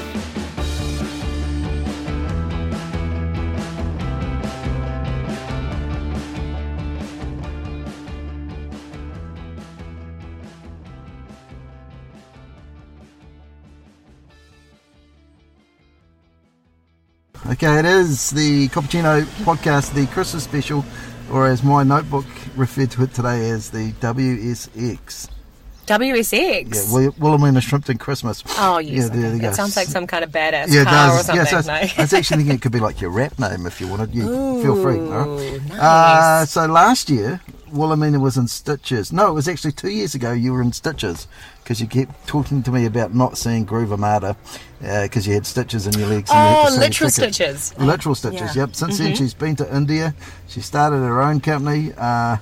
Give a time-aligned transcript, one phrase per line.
[17.54, 20.85] Okay, it is the Cappuccino podcast, the Christmas special,
[21.31, 22.25] or as my notebook
[22.57, 25.29] referred to it today as the WSX.
[25.86, 26.75] WSX.
[26.75, 28.43] Yeah, Will- Wilhelmina Shrimpton Christmas.
[28.59, 29.04] Oh, yes.
[29.04, 29.53] Yeah, there you go.
[29.53, 31.21] Sounds like some kind of badass Yeah, it car does.
[31.21, 31.46] or something.
[31.46, 31.75] Yeah, so no?
[31.75, 34.12] I was actually thinking it could be like your rap name if you wanted.
[34.14, 34.25] You
[34.62, 34.98] feel free.
[34.98, 35.61] right?
[35.69, 35.78] Nice.
[35.78, 37.41] Uh, so last year,
[37.75, 39.12] Wilhelmina was in stitches.
[39.12, 40.33] No, it was actually two years ago.
[40.33, 41.27] You were in stitches
[41.62, 44.37] because you kept talking to me about not seeing Groove Armada
[44.81, 46.31] because you had stitches in your legs.
[46.33, 47.77] and you oh, to literal stitches.
[47.79, 48.41] Literal stitches.
[48.41, 48.48] Yeah.
[48.48, 48.59] Mm-hmm.
[48.61, 48.77] Yep.
[48.77, 50.15] Since then, she's been to India.
[50.48, 51.93] She started her own company.
[51.97, 52.37] Uh,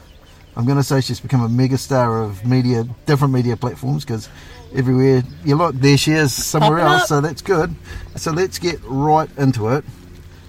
[0.55, 4.29] I'm going to say she's become a megastar of media, different media platforms because
[4.75, 7.03] everywhere you look, there she is somewhere Popping else.
[7.03, 7.09] up.
[7.09, 7.75] So that's good.
[8.17, 9.85] So let's get right into it.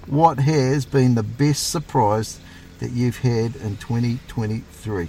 [0.07, 2.39] What has been the best surprise
[2.83, 5.07] that you've had in 2023?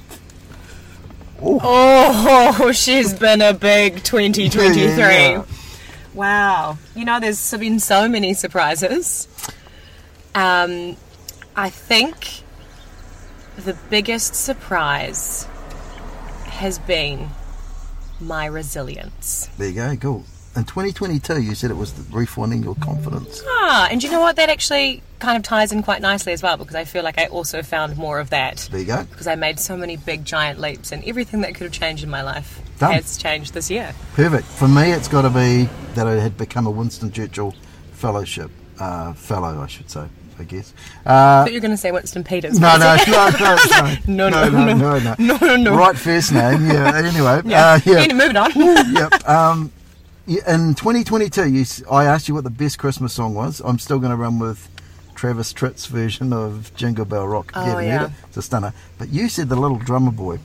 [1.43, 4.81] Oh, she's been a big 2023.
[4.81, 5.45] Yeah, yeah, yeah.
[6.15, 6.79] Wow.
[6.95, 9.27] You know, there's been so many surprises.
[10.37, 10.97] Um,
[11.57, 12.43] I think
[13.57, 15.49] the biggest surprise
[16.45, 17.31] has been
[18.21, 19.49] my resilience.
[19.59, 19.97] There you go.
[19.97, 20.25] Cool.
[20.57, 23.43] In 2022, you said it was the your confidence.
[23.45, 24.37] Ah, and you know what?
[24.37, 27.27] That actually kind of ties in quite nicely as well because I feel like I
[27.27, 29.03] also found more of that There you go.
[29.05, 32.11] because I made so many big giant leaps and everything that could have changed in
[32.11, 32.93] my life Done.
[32.93, 33.95] has changed this year.
[34.15, 34.47] Perfect.
[34.47, 37.53] For me, it's got to be that I had become a Winston Churchill
[37.93, 40.07] fellowship uh, fellow, I should say.
[40.37, 40.73] I guess.
[41.07, 42.59] Uh, I thought you were going to say Winston Peters.
[42.59, 44.75] no, no, no, no, No, no, no, no, no.
[44.75, 45.77] no, no, No, no, no.
[45.77, 46.93] Right first name, yeah.
[46.97, 47.75] Anyway, Yeah.
[47.75, 47.99] uh, yeah.
[48.01, 48.51] Anyway, moving on.
[48.95, 49.29] yep.
[49.29, 49.84] Um, yeah,
[50.27, 53.61] in 2022, you, I asked you what the best Christmas song was.
[53.65, 54.69] I'm still going to run with
[55.15, 57.53] Travis Tritt's version of Jingle Bell Rock.
[57.55, 58.07] Oh, You haven't heard yeah.
[58.07, 58.13] it?
[58.29, 58.73] It's a stunner.
[58.99, 60.39] But you said the Little Drummer Boy.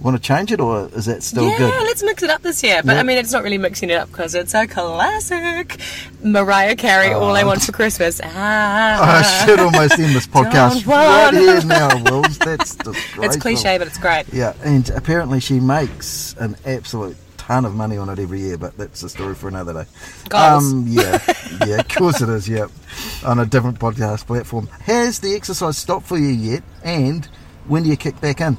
[0.00, 1.82] Want to change it, or is that still yeah, good?
[1.82, 2.82] let's mix it up this year.
[2.84, 3.00] But Yeah.
[3.00, 5.76] I mean, it's not really mixing it up because it's a classic.
[6.22, 8.20] Mariah Carey, All I Want for Christmas.
[8.24, 12.38] Ah, I should almost end this podcast right here now, Wills.
[12.38, 13.24] That's disgraceful.
[13.24, 14.32] it's cliche, but it's great.
[14.32, 17.16] Yeah, and apparently she makes an absolute
[17.48, 19.84] ton of money on it every year, but that's a story for another day.
[20.28, 20.70] Goals.
[20.72, 21.18] Um, yeah,
[21.66, 22.46] yeah, of course it is.
[22.46, 22.66] Yeah,
[23.24, 24.66] on a different podcast platform.
[24.82, 26.62] Has the exercise stopped for you yet?
[26.84, 27.24] And
[27.66, 28.58] when do you kick back in?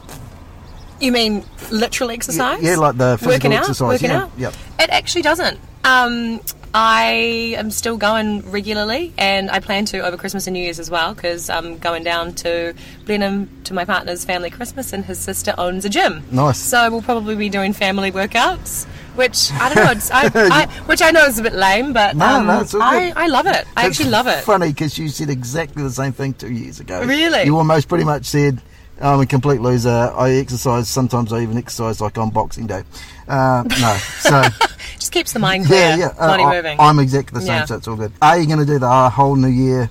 [0.99, 2.63] You mean literal exercise?
[2.63, 4.31] yeah, like the physical working out, exercise, Working yeah, out.
[4.37, 4.53] yep.
[4.79, 5.59] It actually doesn't.
[5.85, 6.41] Um,
[6.73, 10.89] I am still going regularly, and I plan to over Christmas and New Year's as
[10.91, 12.75] well because I'm going down to
[13.05, 16.23] Blenheim to my partner's family Christmas, and his sister owns a gym.
[16.31, 16.59] Nice.
[16.59, 18.85] So we'll probably be doing family workouts.
[19.15, 22.15] Which I don't know, it's, I, I, which I know is a bit lame, but
[22.15, 23.11] No, um, no, I.
[23.15, 23.65] I love it.
[23.75, 24.43] I It's actually love it.
[24.43, 27.03] Funny because you said exactly the same thing two years ago.
[27.03, 27.43] Really?
[27.43, 28.61] You almost pretty much said,
[29.01, 29.89] "I'm a complete loser.
[29.89, 30.87] I exercise.
[30.89, 32.83] Sometimes I even exercise like on Boxing Day."
[33.27, 34.41] Uh, no, so
[34.95, 36.05] Just keeps the mind clear, yeah, yeah.
[36.17, 36.77] uh, body I, moving.
[36.79, 37.65] I'm exactly the same, Yeah.
[37.65, 38.11] so it's all good.
[38.21, 39.89] Are you going to do the uh, whole New Year,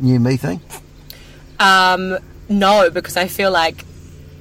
[0.00, 0.60] new me thing?
[1.58, 3.84] Um, no, because I feel like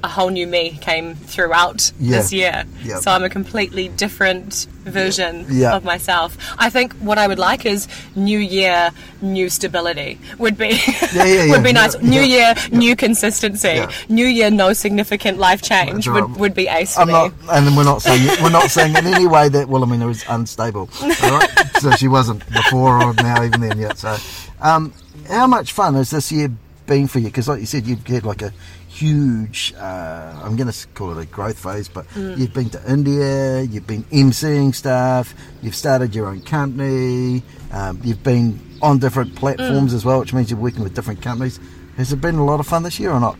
[0.05, 2.17] a whole new me came throughout Yeah.
[2.17, 2.63] this year.
[2.83, 2.99] Yeah.
[2.99, 5.75] So I'm a completely different version Yeah.
[5.75, 6.37] of myself.
[6.59, 11.25] I think what I would like is new year, new stability would be Yeah, yeah,
[11.45, 11.51] yeah.
[11.51, 11.99] would be nice.
[12.01, 13.81] New year, new consistency.
[14.09, 16.21] New year, no significant life change right.
[16.21, 17.13] would, would be ace for I'm me.
[17.13, 20.23] not, and then we're not saying we're not saying in any way that Wilhelmina is
[20.29, 20.87] unstable.
[21.01, 21.49] All right,
[21.81, 23.97] so she wasn't before or now even then yet.
[23.97, 24.15] So,
[24.61, 24.93] um,
[25.27, 26.49] how much fun has this year
[26.85, 27.25] been for you?
[27.33, 28.53] Because, like you said, you've had like a
[28.99, 32.37] huge, uh, I'm going to call it a growth phase, but Mm.
[32.37, 38.23] you've been to India, you've been emceeing stuff, you've started your own company, um, you've
[38.23, 39.95] been on different platforms Mm.
[39.95, 41.59] as well, which means you're working with different companies.
[41.97, 43.37] Has it been a lot of fun this year or not?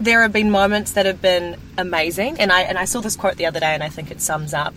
[0.00, 3.34] there have been moments that have been amazing and I and I saw this quote
[3.36, 4.72] the other day and I think it sums up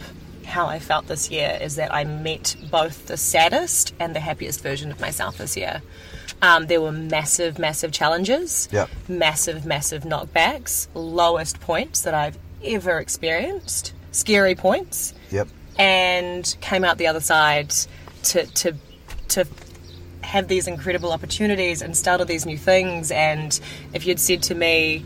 [0.45, 4.63] how I felt this year is that I met both the saddest and the happiest
[4.63, 5.83] version of myself this year.
[6.41, 8.89] Um, there were massive, massive challenges, Yep.
[9.07, 15.47] massive, massive knockbacks, lowest points that I've ever experienced, scary points, Yep.
[15.77, 17.71] and came out the other side
[18.23, 18.75] to to
[19.29, 19.45] to
[20.21, 23.11] have these incredible opportunities and start all these new things.
[23.11, 23.59] And
[23.93, 25.03] if you'd said to me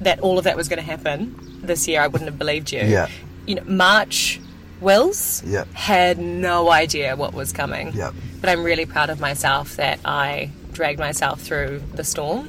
[0.00, 2.80] that all of that was going to happen this year, I wouldn't have believed you.
[2.80, 3.08] Yeah.
[3.46, 4.40] You know, March
[4.80, 5.64] Wills Yeah.
[5.74, 7.92] had no idea what was coming.
[7.94, 8.10] Yeah.
[8.40, 12.48] But I'm really proud of myself that I dragged myself through the storm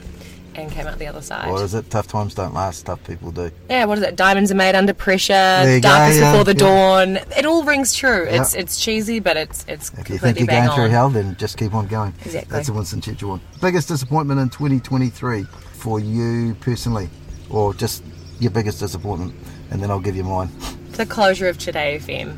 [0.56, 1.50] and came out the other side.
[1.50, 1.90] What is it?
[1.90, 2.86] Tough times don't last.
[2.86, 3.52] Tough people do.
[3.70, 4.16] Yeah, what is it?
[4.16, 5.64] Diamonds are made under pressure.
[5.66, 7.18] you go, Darkest yeah, before the dawn.
[7.38, 8.26] It all rings true.
[8.30, 11.58] It's it's cheesy, but it's it's If you think you're going through hell, then just
[11.58, 12.14] keep on going.
[12.26, 12.52] Exactly.
[12.52, 13.42] That's a Winston Churchill one.
[13.62, 15.44] Biggest disappointment in 2023
[15.74, 17.10] for you personally,
[17.50, 18.04] or just
[18.40, 19.34] your biggest disappointment,
[19.72, 20.50] and then I'll give you mine.
[20.94, 22.38] The closure of Today FM.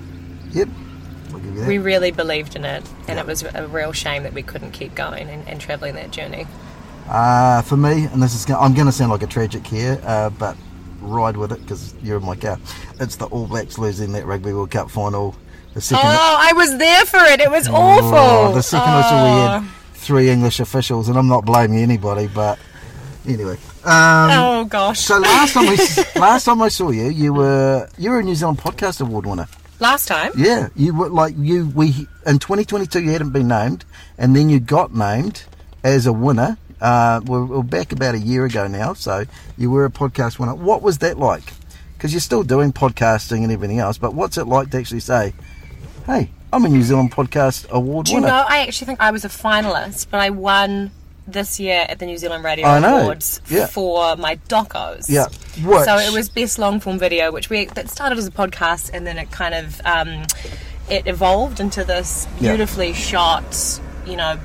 [0.51, 0.69] Yep.
[1.33, 1.67] I'll give you that.
[1.67, 3.21] We really believed in it, and Yeah.
[3.21, 6.45] it was a real shame that we couldn't keep going and, and travelling that journey.
[7.09, 9.99] Uh, for me, and this is go- I'm going to sound like a tragic here,
[10.05, 10.55] uh, but
[11.01, 12.57] ride with it because you're in my car.
[12.99, 15.31] It's the All Blacks losing that Rugby World Cup final.
[15.73, 17.41] The Oh, second, I was there for it.
[17.41, 18.53] It was Oh, awful.
[18.53, 19.47] the second whistle we Oh.
[19.59, 19.63] had
[19.95, 22.59] three English officials, and I'm not blaming anybody, but
[23.27, 23.57] anyway.
[23.83, 24.99] Um, Oh gosh.
[24.99, 25.77] So last time we
[26.19, 29.47] last time I saw you, you were you were a New Zealand Podcast Award winner.
[29.79, 30.31] Last time.
[30.37, 33.85] Yeah, you were like you we in 2022 you hadn't been named,
[34.17, 35.43] and then you got named
[35.83, 36.57] as a winner.
[36.79, 39.23] Uh, we're, we're back about a year ago now, so
[39.57, 40.53] you were a podcast winner.
[40.53, 41.53] What was that like?
[41.97, 45.33] Because you're still doing podcasting and everything else, but what's it like to actually say,
[46.05, 48.45] "Hey, I'm a New Zealand Podcast Award Do you know?
[48.47, 50.91] I actually think I was a finalist, but I won
[51.27, 53.67] this year at the New Zealand Radio I know, Awards yeah.
[53.67, 55.09] for my docos.
[55.09, 55.27] Yeah,
[55.65, 58.91] which- So it was best long form video, which we that started as a podcast,
[58.93, 60.23] and then it kind of um,
[60.89, 62.51] it evolved into this Yeah.
[62.51, 64.39] beautifully shot, you know.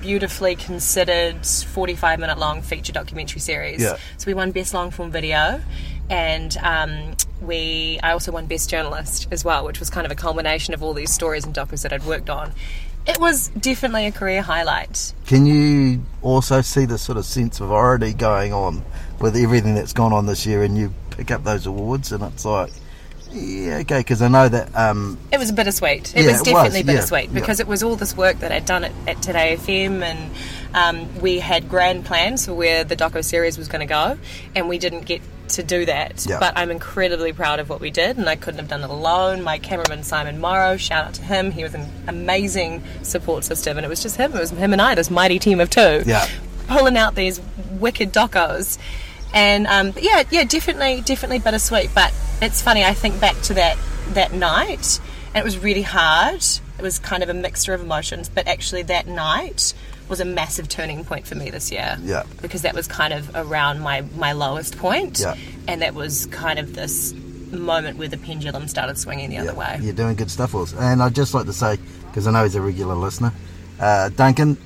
[0.00, 3.82] Beautifully considered 45 minute long feature documentary series.
[3.82, 3.98] Yeah.
[4.16, 5.60] So we won Best Long Form Video,
[6.08, 10.14] and um, we I also won Best Journalist as well, which was kind of a
[10.14, 12.52] culmination of all these stories and docos that I'd worked on.
[13.06, 15.12] It was definitely a career highlight.
[15.26, 18.84] Can you also see the sort of sense of already going on
[19.20, 22.44] with everything that's gone on this year, and you pick up those awards, and it's
[22.44, 22.70] like,
[23.32, 26.14] yeah, okay, because I know that um, It was bittersweet.
[26.16, 27.34] It Yeah, was it definitely was, bittersweet yeah.
[27.40, 30.30] because it was all this work that I'd done at, at Today FM, and
[30.74, 34.18] um, we had grand plans for where the doco series was going to go,
[34.54, 36.24] and we didn't get to do that.
[36.28, 36.38] Yeah.
[36.40, 39.42] But I'm incredibly proud of what we did, and I couldn't have done it alone.
[39.42, 41.50] My cameraman Simon Morrow, shout out to him.
[41.50, 44.32] He was an amazing support system, and it was just him.
[44.34, 46.26] It was him and I, this mighty team of two, Yeah.
[46.68, 47.40] pulling out these
[47.78, 48.78] wicked docos.
[49.32, 51.90] And um, yeah, yeah, definitely, definitely bittersweet.
[51.94, 52.12] But
[52.42, 52.84] it's funny.
[52.84, 53.76] I think back to that
[54.14, 54.98] that night,
[55.34, 56.42] and it was really hard.
[56.78, 59.72] It was kind of a mixture of emotions, but actually that night
[60.10, 61.96] was a massive turning point for me this year.
[62.02, 62.24] Yeah.
[62.42, 65.34] because that was kind of around my my lowest point, Yeah.
[65.68, 67.14] and that was kind of this
[67.52, 69.78] moment where the pendulum started swinging the other way.
[69.80, 70.72] you're doing good stuff, Wills.
[70.74, 71.78] And I'd just like to say,
[72.08, 73.32] because I know he's a regular listener,
[73.80, 74.56] uh, Duncan,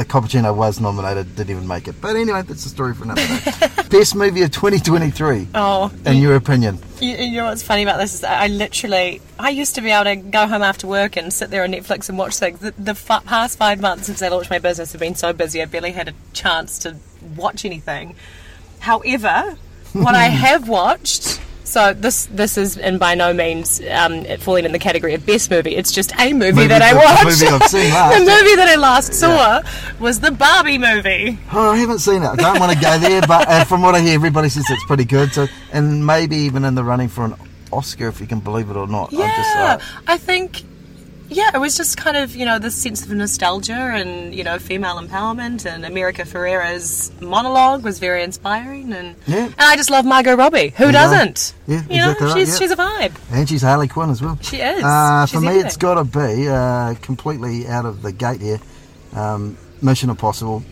[0.00, 2.00] the Cappuccino was nominated, didn't even make it.
[2.00, 3.68] But anyway, that's a story for another day.
[3.90, 6.78] Best movie of 2023, Oh, in your opinion?
[7.00, 10.04] You, you know what's funny about this is I literally I used to be able
[10.04, 12.60] to go home after work and sit there on Netflix and watch things.
[12.60, 15.60] The, the f- past five months since I launched my business have been so busy
[15.60, 16.96] I barely had a chance to
[17.36, 18.14] watch anything.
[18.78, 19.56] However,
[19.92, 21.42] what I have watched.
[21.70, 25.24] So this this is and by no means um, it falling in the category of
[25.24, 25.76] best movie.
[25.76, 27.24] It's just a movie, Movie- that I the watched.
[27.24, 28.18] movie seen last.
[28.18, 29.62] the movie that I last saw
[30.00, 31.38] was the Barbie movie.
[31.52, 32.26] Oh, I haven't seen it.
[32.26, 34.84] I don't want to go there, but uh, from what I hear, everybody says it's
[34.86, 35.32] pretty good.
[35.32, 37.34] So, and maybe even in the running for an
[37.72, 39.12] Oscar, if you can believe it or not.
[39.12, 40.62] Yeah, I'm just like, I think.
[41.30, 44.58] Yeah, it was just kind of you know this sense of nostalgia and you know
[44.58, 49.44] female empowerment and America Ferrera's monologue was very inspiring and Yeah.
[49.46, 50.70] and I just love Margot Robbie.
[50.76, 50.92] Who Yeah.
[50.92, 51.54] doesn't?
[51.66, 52.58] Yeah, you know right, she's yeah.
[52.58, 53.12] she's a vibe.
[53.32, 54.38] and she's Harley Quinn as well.
[54.42, 54.82] She is.
[54.82, 55.66] Uh, for me, everything.
[55.66, 58.58] it's got to be uh, completely out of the gate here.
[59.14, 60.62] Um, Mission Impossible.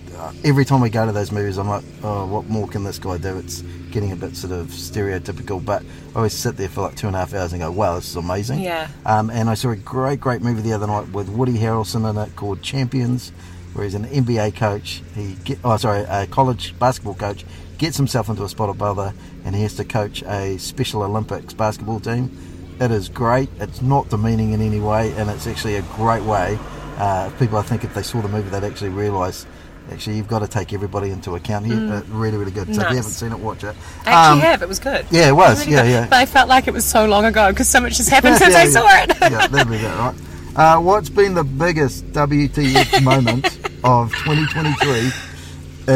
[0.45, 3.19] Every time we go to those movies, I'm like, oh, what more can this guy
[3.19, 3.37] do?
[3.39, 5.83] It's getting a bit sort of stereotypical, but
[6.15, 8.09] I always sit there for like two and a half hours and go, wow, this
[8.09, 8.61] is amazing.
[8.61, 8.89] Yeah.
[9.07, 12.17] Um, and I saw a great, great movie the other night with Woody Harrelson in
[12.17, 13.31] it called Champions,
[13.73, 15.03] where he's an NBA coach.
[15.15, 17.45] He get, oh, sorry, a college basketball coach
[17.79, 21.55] gets himself into a spot of bother, and he has to coach a Special Olympics
[21.55, 22.37] basketball team.
[22.81, 23.49] It is great.
[23.61, 26.59] It's not demeaning in any way, and it's actually a great way.
[26.97, 29.47] Uh, people, I think, if they saw the movie, they'd actually realise.
[29.91, 31.77] Actually, you've got to take everybody into account here.
[31.77, 32.67] Uh, really, really good.
[32.67, 32.87] So if you Mm.
[32.89, 32.97] Nice.
[32.97, 33.75] haven't seen it, watch it.
[34.05, 34.63] I actually Um, have.
[34.63, 35.07] It was good.
[35.11, 35.61] yeah, it was.
[35.61, 35.91] really Yeah, good.
[35.91, 36.07] yeah.
[36.11, 38.53] But I felt like it was so long ago because so much has happened since
[38.55, 38.71] Yeah, I yeah.
[38.71, 39.17] saw it.
[39.33, 40.15] yeah, that'd be that, right?
[40.57, 43.47] Uh, what's been the biggest WTF moment
[43.85, 45.11] of 2023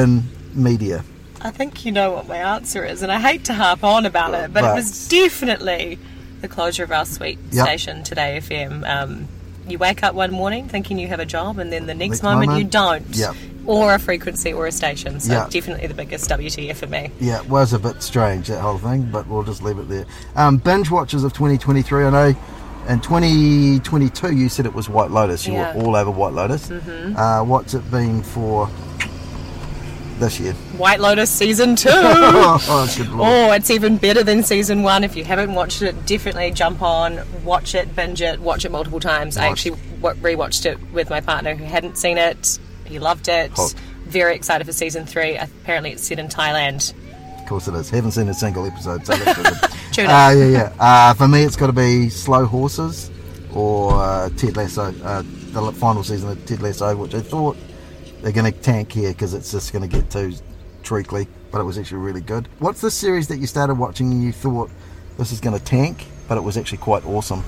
[0.00, 0.22] in
[0.54, 1.04] media?
[1.40, 4.32] I think you know what my answer is, and I hate to harp on about
[4.34, 5.98] it, but, But- it was definitely
[6.40, 7.66] the closure of our sweet Yep.
[7.66, 8.84] station today, FM.
[8.84, 9.28] Um,
[9.68, 12.22] you wake up one morning thinking you have a job, and then the next, Next
[12.22, 13.06] moment, moment, you don't.
[13.16, 13.34] yep.
[13.66, 15.20] Or a frequency or a station.
[15.20, 15.46] So Yeah.
[15.50, 17.10] definitely the biggest WTF for me.
[17.20, 20.04] Yeah, it was a bit strange that whole thing, but we'll just leave it there.
[20.36, 22.04] Um, binge watches of 2023.
[22.06, 22.34] I know
[22.88, 25.46] in 2022 you said it was White Lotus.
[25.46, 25.76] You Yeah.
[25.76, 26.68] were all over White Lotus.
[26.68, 27.16] Mm-hmm.
[27.16, 28.68] Uh, what's it been for
[30.18, 30.52] this year?
[30.76, 31.88] White Lotus season two.
[31.92, 33.28] oh, good lord.
[33.28, 35.04] Oh, it's even better than season one.
[35.04, 39.00] If you haven't watched it, definitely jump on, watch it, binge it, watch it multiple
[39.00, 39.36] times.
[39.36, 42.58] I actually rewatched it with my partner who hadn't seen it.
[42.92, 43.50] He loved it.
[43.52, 43.74] Hot.
[44.04, 45.36] Very excited for season three.
[45.36, 46.92] Apparently, it's set in Thailand.
[47.40, 47.88] Of course it is.
[47.88, 49.70] Haven't seen a single episode, so that's good.
[49.92, 50.72] Tune uh, yeah, yeah.
[50.78, 53.10] Uh, for me, it's got to be Slow Horses
[53.54, 54.94] or uh, Ted Lasso.
[55.02, 57.56] Uh, the final season of Ted Lasso, which I thought
[58.20, 60.34] they're going to tank here because it's just going to get too
[60.82, 62.48] treacly, but it was actually really good.
[62.58, 64.70] What's the series that you started watching and you thought
[65.18, 67.42] this is going to tank, but it was actually quite awesome?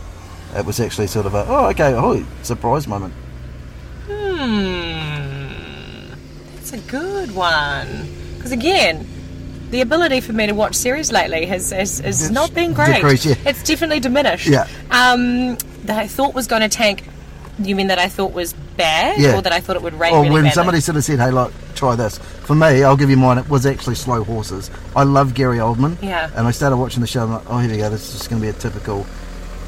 [0.55, 3.13] It was actually sort of a oh okay oh surprise moment.
[4.07, 5.14] It's
[6.75, 8.09] a good one.
[8.37, 9.07] Because again,
[9.71, 12.95] the ability for me to watch series lately has, has, has not been great.
[12.97, 13.35] decreased, yeah.
[13.47, 14.47] It's definitely diminished.
[14.47, 14.67] Yeah.
[14.91, 17.05] Um, that I thought was going to tank.
[17.59, 19.39] You mean that I thought was bad, Yeah.
[19.39, 20.55] or that I thought it would rate Or really when badly?
[20.55, 23.39] somebody sort of said, "Hey, look, try this." For me, I'll give you mine.
[23.39, 24.71] It was actually Slow Horses.
[24.97, 25.97] I love Gary Oldman.
[26.03, 26.31] Yeah.
[26.35, 27.23] And I started watching the show.
[27.23, 27.89] I'm like, "Oh, here we go.
[27.91, 29.07] This is just going to be a typical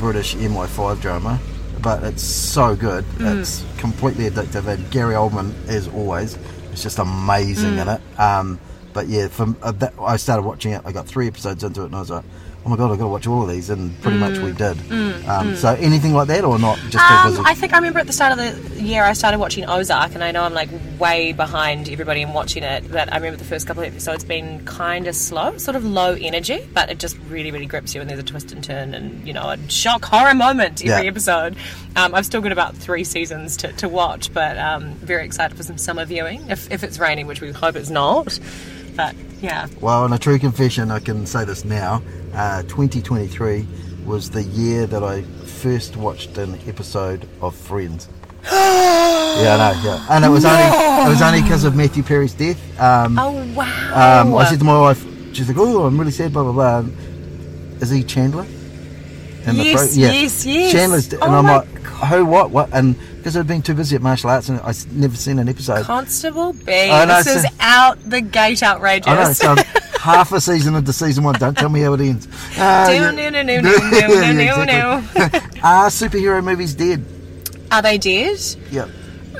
[0.01, 1.39] British MI5 drama."
[1.81, 3.05] But it's so good.
[3.19, 3.41] Mm.
[3.41, 6.37] It's completely addictive, and Gary Oldman, as always,
[6.76, 7.83] is just amazing Mm.
[7.83, 8.21] in it.
[8.21, 8.59] Um,
[8.92, 10.83] but yeah, from uh, that, I started watching it.
[10.85, 12.25] I got three episodes into it, and I was like,
[12.66, 14.76] "Oh my god, I've got to watch all of these." And pretty much we did.
[15.28, 16.78] um, So anything like that, or not?
[16.90, 17.38] Just Mm.
[17.38, 17.46] Um.
[17.46, 20.23] I think I remember at the start of the year I started watching Ozark, and
[20.25, 20.68] I know I'm like
[20.99, 22.90] way behind everybody in watching it.
[22.90, 26.14] But I remember the first couple of episodes being kind of slow, sort of low
[26.20, 28.00] energy, but it just really, really grips you.
[28.00, 31.11] And there's a twist and turn, and you know, a shock horror moment every Yeah.
[31.11, 31.56] episode.
[31.94, 35.62] Um, I've still got about three seasons to, to watch, but um, very excited for
[35.62, 38.38] some summer viewing if, if it's raining, which we hope it's not.
[38.97, 42.03] But yeah, Well, in a true confession, I can say this now.
[42.35, 43.67] Uh, 2023
[44.05, 48.09] was the year that I first watched an episode of Friends.
[48.45, 49.81] yeah, I know.
[49.85, 52.81] Yeah, and it was only it was only because of Matthew Perry's death.
[52.81, 54.23] Um, oh wow!
[54.23, 56.91] um, I said to my wife, she's like, "Oh, I'm really sad." Blah blah blah.
[57.81, 58.47] Is he Chandler?
[59.47, 60.73] Yes, yes, yes.
[60.73, 62.69] Chandler's, and Oh I'm my like, who, what, what?
[62.73, 65.85] And because I'd been too busy at martial arts and I'd never seen an episode.
[65.85, 69.09] Constable B, know, this is so- out the gate outrageous.
[69.09, 69.56] I know, so I'm
[70.00, 71.35] half a season into season one.
[71.35, 72.28] Don't tell me how it ends.
[72.56, 75.61] Uh, No, no, no, no, no, no, no, no, exactly.
[75.64, 77.04] Are superhero movies dead?
[77.73, 78.38] Are they dead?
[78.71, 78.90] Yep.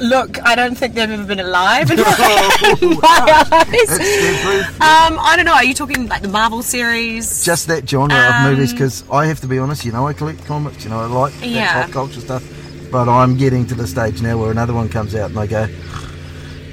[0.01, 4.43] Look, I don't think they've ever been alive in my, Oh, in my eyes.
[4.43, 4.81] Proof.
[4.83, 5.55] Um, I don't know.
[5.55, 7.45] Are you talking like the Marvel series?
[7.45, 10.13] Just that genre Um, of movies, because I have to be honest, you know, I
[10.13, 11.83] collect comics, you know, I like that Yeah.
[11.85, 12.43] pop culture stuff,
[12.97, 15.67] but I'm getting to the stage now where another one comes out and I go,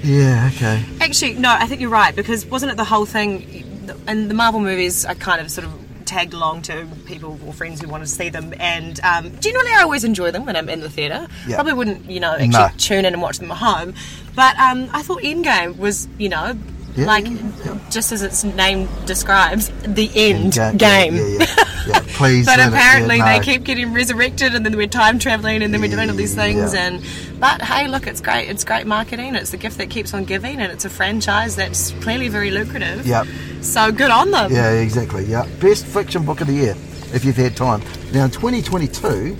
[0.03, 0.81] yeah, okay.
[1.01, 1.49] Actually, no.
[1.51, 3.89] I think you're right because wasn't it the whole thing?
[4.07, 5.73] And the Marvel movies are kind of sort of
[6.05, 8.53] tagged along to people or friends who want to see them.
[8.57, 11.27] And um, generally, I always enjoy them when I'm in the theatre.
[11.45, 11.55] Yeah.
[11.55, 12.69] Probably wouldn't, you know, actually No.
[12.77, 13.93] tune in and watch them at home.
[14.33, 16.57] But um, I thought Endgame was, you know.
[16.95, 17.79] Yeah, like, yeah, yeah.
[17.89, 21.15] just as its name describes, the end uh, Yeah, game.
[21.15, 21.55] Yeah, yeah,
[21.87, 21.99] yeah.
[22.13, 22.45] Please.
[22.45, 23.25] But let it- apparently no.
[23.25, 26.35] they keep getting resurrected, and then we're time traveling, and then we're doing all these
[26.35, 26.73] things.
[26.73, 27.03] And
[27.39, 28.47] but hey, look, it's great.
[28.49, 29.35] It's great marketing.
[29.35, 33.05] It's the gift that keeps on giving, and it's a franchise that's clearly very lucrative.
[33.05, 33.27] Yep.
[33.61, 34.51] So good on them.
[34.51, 35.25] Yeah, exactly.
[35.25, 36.75] Yeah, best fiction book of the year
[37.13, 37.81] if you've had time.
[38.11, 39.35] Now, in 2022,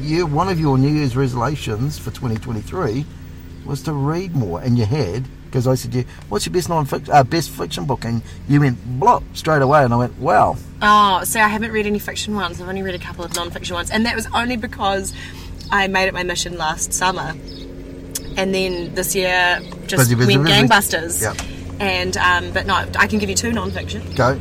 [0.00, 3.04] you one of your New Year's resolutions for 2023
[3.64, 5.24] was to read more, and you had
[5.56, 8.76] because I said, "You, what's your best non-fiction, uh, best fiction book?" And you went
[9.00, 12.60] blop straight away, and I went, "Wow." Oh, so I haven't read any fiction ones.
[12.60, 15.14] I've only read a couple of non-fiction ones, and that was only because
[15.70, 17.32] I made it my mission last summer,
[18.36, 20.62] and then this year just Busy, busy, went busy.
[20.66, 21.22] gangbusters.
[21.22, 21.80] Yep.
[21.80, 24.14] And um, but no, I can give you two non-fiction.
[24.14, 24.38] Go.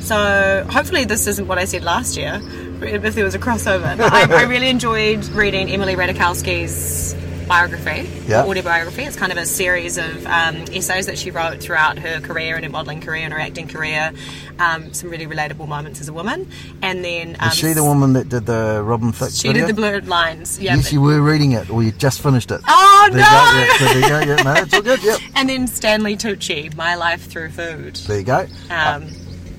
[0.00, 2.40] So hopefully this isn't what I said last year.
[2.82, 7.14] If there was a crossover, I, I really enjoyed reading Emily Ratajkowski's
[7.46, 8.44] biography, Yeah.
[8.44, 9.02] autobiography.
[9.02, 12.64] It's kind of a series of um, essays that she wrote throughout her career and
[12.64, 14.12] her modelling career and her acting career.
[14.58, 16.50] Um, some really relatable moments as a woman,
[16.82, 19.66] and then um, Is she the woman that did the Robin Thicke She video?
[19.66, 20.58] did the blurred lines.
[20.58, 20.76] Yeah.
[20.76, 22.60] Yes, you were reading it, or you just finished it.
[22.66, 23.26] Oh there no!
[23.26, 24.42] You go, yeah, there you go.
[24.42, 25.02] Yeah, no, it's all good.
[25.02, 25.20] Yep.
[25.34, 27.96] and then Stanley Tucci, My Life Through Food.
[27.96, 28.46] There you go.
[28.70, 29.08] Um,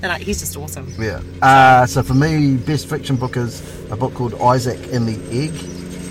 [0.02, 0.92] and I, he's just awesome.
[0.98, 1.20] Yeah.
[1.42, 5.52] Uh, so for me, best fiction book is a book called Isaac and the Egg.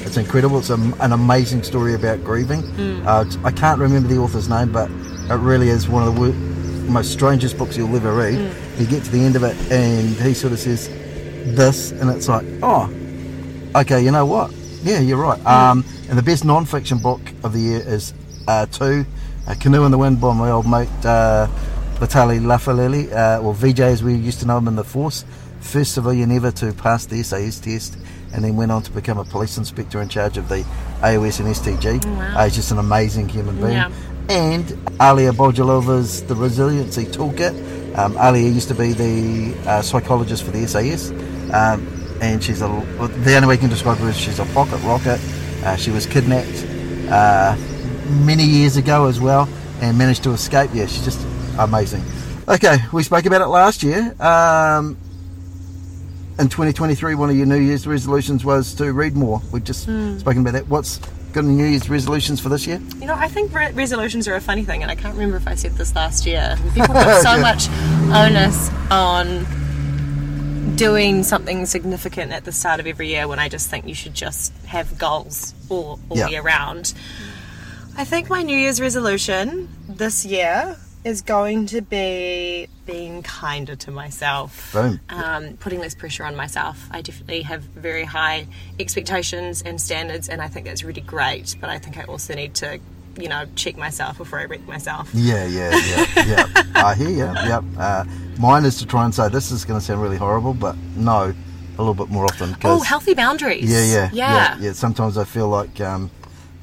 [0.08, 0.60] It's incredible.
[0.60, 2.64] It's a, an amazing story about grieving.
[3.06, 6.90] Uh, I can't remember the author's name, but it really is one of the wor-
[6.90, 8.36] most strangest books you'll ever read.
[8.80, 10.88] You get to the end of it, and he sort of says
[11.56, 12.90] this, and it's like, oh,
[13.76, 14.52] okay, you know what?
[14.82, 15.46] Yeah, you're right.
[15.46, 18.14] Um, and the best non-fiction book of the year is
[18.48, 19.06] uh, two.
[19.46, 21.48] Uh, Canoe in the Wind by my old mate uh,
[22.00, 25.26] Vitali Lafaleli, uh, or VJ as we used to know him in the force.
[25.60, 27.98] First civilian ever to pass the SAS test,
[28.38, 30.64] and then went on to become a police inspector in charge of the
[31.02, 32.06] AOS and STG.
[32.06, 32.38] Wow.
[32.38, 33.74] Uh, he's just an amazing human being.
[33.74, 33.92] Yeah.
[34.30, 37.98] And Alia Bojilova's The Resiliency Toolkit.
[37.98, 41.10] Um, Alia used to be the uh, psychologist for the SAS,
[41.52, 41.88] um,
[42.22, 42.68] and she's a,
[43.24, 45.20] the only way you can describe her is she's a pocket rocket.
[45.64, 46.64] Uh, she was kidnapped
[47.10, 47.58] uh,
[48.24, 49.50] many years ago as well
[49.82, 50.70] and managed to escape.
[50.74, 51.26] Yeah, she's just
[51.58, 52.04] amazing.
[52.48, 54.16] Okay, we spoke about it last year.
[54.22, 54.96] Um,
[56.40, 59.42] in 2023, one of your New Year's resolutions was to read more.
[59.52, 60.18] We've just hmm.
[60.20, 60.68] spoken about that.
[60.68, 61.00] What's
[61.34, 62.80] got any New Year's resolutions for this year?
[63.00, 65.48] You know, I think re- resolutions are a funny thing, and I can't remember if
[65.48, 66.56] I said this last year.
[66.74, 67.42] People put so Yeah.
[67.42, 67.70] much
[68.14, 73.88] onus on doing something significant at the start of every year when I just think
[73.88, 76.28] you should just have goals all, all Yeah.
[76.28, 76.94] year round.
[77.98, 80.78] I think my New Year's resolution this year
[81.08, 84.74] is going to be being kinder to myself.
[84.74, 85.00] Boom.
[85.08, 86.88] Um, putting less pressure on myself.
[86.92, 88.48] I definitely have very high
[88.78, 91.56] expectations and standards, and I think that's really great.
[91.62, 92.80] But I think I also need to,
[93.18, 95.10] you know, check myself before I wreck myself.
[95.14, 96.64] Yeah, yeah, yeah, yeah.
[96.76, 97.18] I hear you.
[97.18, 97.64] Yep.
[97.78, 98.06] Uh,
[98.38, 101.34] mine is to try and say this is going to sound really horrible, but no,
[101.78, 102.56] a little bit more often.
[102.66, 103.72] Oh, healthy boundaries.
[103.72, 104.34] Yeah, yeah, yeah.
[104.34, 104.72] yeah, yeah.
[104.74, 106.12] Sometimes I feel like um,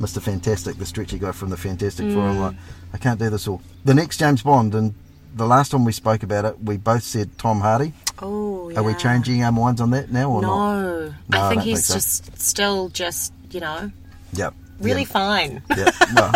[0.00, 0.20] Mr.
[0.20, 2.24] Fantastic, the stretchy guy from the Fantastic Four.
[2.24, 2.30] Mm.
[2.30, 2.56] I'm like,
[2.94, 3.60] I can't do this all.
[3.84, 4.94] The next James Bond, and
[5.34, 7.92] the last time we spoke about it, we both said Tom Hardy.
[8.22, 8.78] Oh, yeah.
[8.78, 10.48] Are we changing our minds on that now or not?
[10.80, 11.94] No, No, I I think don't he's think so.
[11.94, 13.90] just still just you know
[14.34, 14.54] Yep.
[14.80, 15.62] really yeah, fine.
[15.76, 15.90] Yeah.
[16.14, 16.30] No.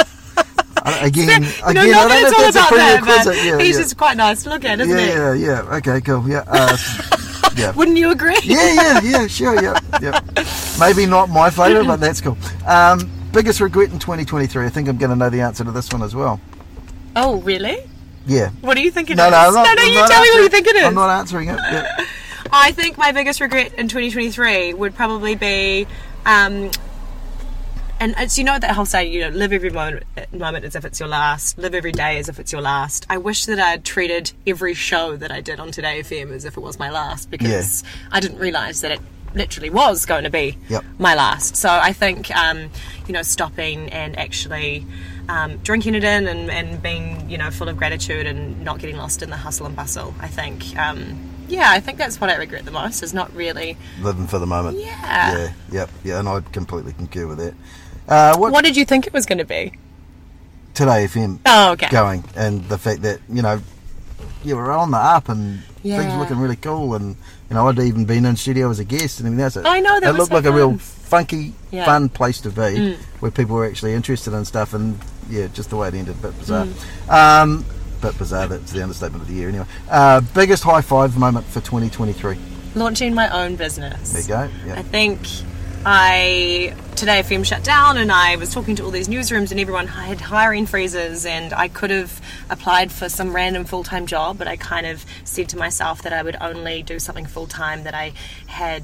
[1.01, 3.37] Again, again, no, I not don't that know it's if all a about that, but.
[3.45, 3.83] Yeah, he's yeah.
[3.83, 5.43] just quite nice to look at, isn't yeah, he?
[5.45, 5.77] yeah, yeah.
[5.77, 6.27] Okay, cool.
[6.27, 6.45] Yeah.
[6.47, 6.77] Uh,
[7.57, 7.73] yeah.
[7.73, 8.39] Wouldn't you agree?
[8.43, 10.21] yeah, yeah, yeah, sure, yeah, yeah.
[10.81, 12.39] Maybe not my favourite, but that's cool.
[12.67, 14.67] Um, biggest regret in 2023.
[14.67, 16.41] I think I'm going to know the answer to this one as well.
[17.15, 17.79] Oh, really?
[18.27, 18.51] Yeah.
[18.63, 19.17] What do you think it is?
[19.19, 20.85] No, no, I'm not, no, no, I'm you tell me what you think it is.
[20.85, 21.57] I'm not answering it.
[21.57, 22.05] Yeah.
[22.53, 25.87] I think my biggest regret in 2023 would probably be,
[26.27, 26.73] um,
[28.01, 30.85] and it's you know that whole saying, you know, live every moment, moment as if
[30.85, 33.07] it's your last, live every day as if it's your last.
[33.09, 36.45] I wish that I had treated every show that I did on Today FM as
[36.45, 39.01] if it was my last because I didn't realise that it
[39.35, 40.85] literally was going to be Yep.
[40.99, 41.57] my last.
[41.57, 42.71] So I think, um,
[43.07, 44.87] you know, stopping and actually.
[45.31, 48.97] Um, drinking it in and, and being, you know, full of gratitude and not getting
[48.97, 50.15] lost in the hustle and bustle.
[50.21, 53.03] I think, um, yeah, I think that's what I regret the most.
[53.03, 54.79] Is not really Living for the moment.
[54.79, 55.37] Yeah.
[55.37, 57.55] Yeah, yep, yeah, and I completely concur with that.
[58.09, 59.73] Uh, what, What did you think it was going to be?
[60.73, 61.91] Today FM Oh, okay.
[61.91, 63.61] going, and the fact that, you know,
[64.45, 66.19] you were on the up and things Yeah.
[66.19, 67.17] looking really cool, and,
[67.51, 69.57] you know, I'd even been in studio as a guest and everything else.
[69.57, 71.83] It- I know, that It looked so like a real funky, Yeah.
[71.83, 71.87] Mm.
[71.87, 74.99] fun place to be where people were actually interested in stuff, and
[75.31, 76.67] yeah, just the way it ended, a bit bizarre.
[77.09, 77.43] Mm.
[77.43, 77.65] Um,
[78.03, 79.65] bit bizarre, that's the understatement of the year anyway.
[79.91, 82.37] Uh, biggest high five moment for 2023.
[82.75, 84.13] Launching my own business.
[84.13, 84.75] There you go.
[84.75, 85.21] I think
[85.87, 89.87] I today FM shut down and I was talking to all these newsrooms and everyone
[89.87, 94.49] had hiring freezes and I could have applied for some random full time job, but
[94.49, 97.95] I kind of said to myself that I would only do something full time that
[97.95, 98.15] I
[98.49, 98.83] had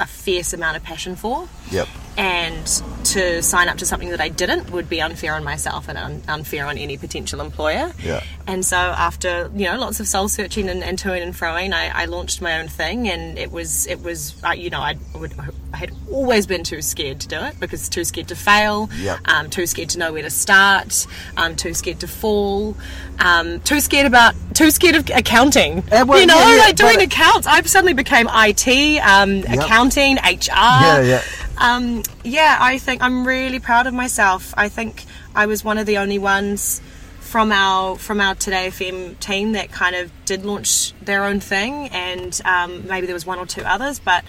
[0.00, 1.48] a fierce amount of passion for.
[1.70, 1.86] Yep.
[2.16, 2.64] And
[3.04, 6.22] to sign up to something that I didn't would be unfair on myself and un-
[6.28, 7.92] unfair on any potential employer.
[8.02, 8.22] Yeah.
[8.46, 11.88] And so after you know lots of soul searching and, and toing and froing, I,
[12.02, 15.34] I launched my own thing, and it was it was uh, you know I would
[15.72, 19.18] I had always been too scared to do it because too scared to fail, Yep.
[19.26, 22.76] um, too scared to know where to start, um, too scared to fall,
[23.18, 25.78] um, too scared about too scared of accounting.
[25.90, 27.46] Uh, well, you know, yeah, yeah, like doing accounts.
[27.46, 28.68] I've suddenly became IT,
[29.02, 30.50] um, accounting, HR.
[30.52, 31.22] Yeah, yeah.
[31.58, 34.52] Um, yeah, I think I'm really proud of myself.
[34.56, 36.80] I think I was one of the only ones
[37.20, 41.88] from our from our Today FM team that kind of did launch their own thing,
[41.88, 44.24] and um, maybe there was one or two others, but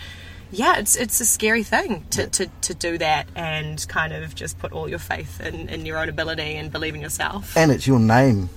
[0.52, 4.58] yeah, it's it's a scary thing to, to, to do that and kind of just
[4.60, 7.58] put all your faith in, in your own ability and believe in yourself.
[7.58, 8.50] and it's your name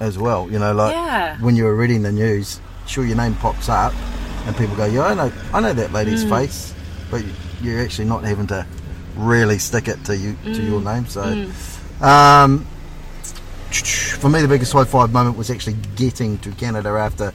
[0.00, 0.50] as well.
[0.50, 1.38] You know, like Yeah.
[1.40, 3.92] when you were reading the news, sure your name pops up,
[4.46, 6.30] and people go, "Yeah, I know, I know that lady's Mm.
[6.30, 6.74] face,"
[7.10, 7.22] but
[7.64, 8.66] you're actually not having to
[9.16, 10.94] really stick it to you to your Mm.
[10.94, 11.06] name.
[11.06, 12.66] So, um,
[14.20, 17.32] for me, the biggest high five moment was actually getting to Canada after.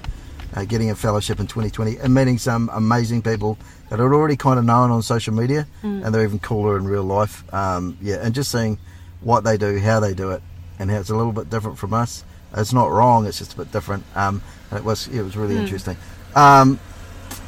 [0.55, 3.55] Uh, getting a fellowship in 2020 and meeting some amazing people
[3.89, 6.03] that I'd already kind of known on social media, Mm.
[6.03, 7.43] and they're even cooler in real life.
[7.53, 8.79] Um, yeah, and just seeing
[9.21, 10.41] what they do, how they do it,
[10.79, 12.23] and how it's a little bit different from us.
[12.57, 14.03] It's not wrong; it's just a bit different.
[14.15, 15.97] Um, and it was it was really interesting.
[16.35, 16.79] Um,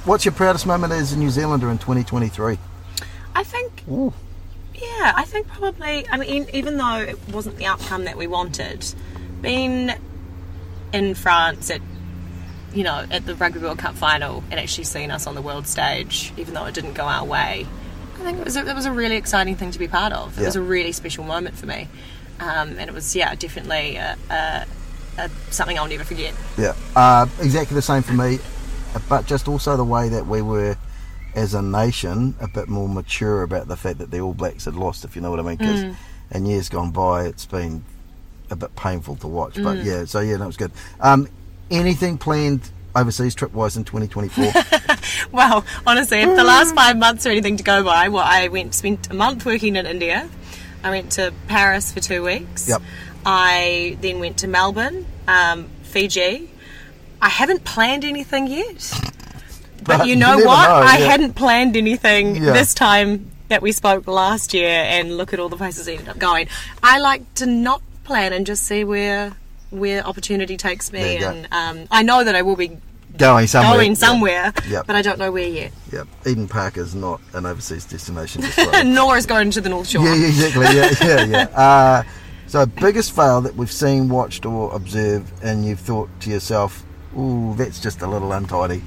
[0.06, 2.60] what's your proudest moment as a New Zealander in 2023?
[3.36, 4.13] I think Ooh.
[4.76, 6.08] Yeah, I think probably.
[6.10, 8.86] I mean, even though it wasn't the outcome that we wanted,
[9.41, 9.91] being
[10.94, 11.82] in France at
[12.74, 15.67] you know at the Rugby World Cup final and actually seeing us on the world
[15.67, 17.67] stage, even though it didn't go our way,
[18.15, 20.38] I think it was a, it was a really exciting thing to be part of.
[20.38, 20.48] It Yeah.
[20.48, 21.88] was a really special moment for me,
[22.39, 24.65] um, and it was yeah definitely a, a,
[25.20, 26.34] a, something I'll never forget.
[26.58, 28.39] Yeah, uh, exactly the same for me,
[29.10, 30.76] but just also the way that we were,
[31.36, 34.76] as a nation, a bit more mature about the fact that the All Blacks had
[34.76, 35.58] lost, if you know what I mean.
[35.58, 35.96] Because
[36.32, 37.84] in years gone by, it's been
[38.50, 39.56] a bit painful to watch.
[39.62, 40.72] But yeah, so yeah, that was good.
[41.00, 41.28] Um,
[41.70, 44.52] anything planned overseas trip wise in 2024?
[45.32, 48.74] Well, honestly, if the last five months are anything to go by, well, I went
[48.74, 50.30] spent a month working in India.
[50.84, 52.67] I went to Paris for two weeks.
[52.67, 52.82] Yep.
[53.26, 56.50] I then went to Melbourne, um, Fiji.
[57.22, 58.94] I haven't planned anything yet.
[59.84, 60.67] But, But you you know never what?
[60.70, 61.06] know, I yeah.
[61.08, 62.52] hadn't planned anything Yeah.
[62.54, 66.10] this time that we spoke last year, and look at all the places I ended
[66.10, 66.48] up going.
[66.84, 69.34] I like to not plan and just see where
[69.72, 72.78] where opportunity takes me, and um, I know that I will be
[73.17, 73.74] Going somewhere.
[73.78, 74.86] going somewhere, Yep.
[74.88, 75.72] but I don't know where yet.
[75.91, 76.08] Yep.
[76.28, 78.44] Eden Park is not an overseas destination.
[78.94, 80.04] Nor is going to the North Shore.
[80.06, 80.65] Yeah, yeah, exactly.
[80.65, 81.58] Yeah, yeah, yeah.
[81.58, 82.04] Uh,
[82.48, 86.84] so, biggest fail that we've seen, watched, or observed, and you've thought to yourself,
[87.17, 88.82] "Ooh, that's just a little untidy."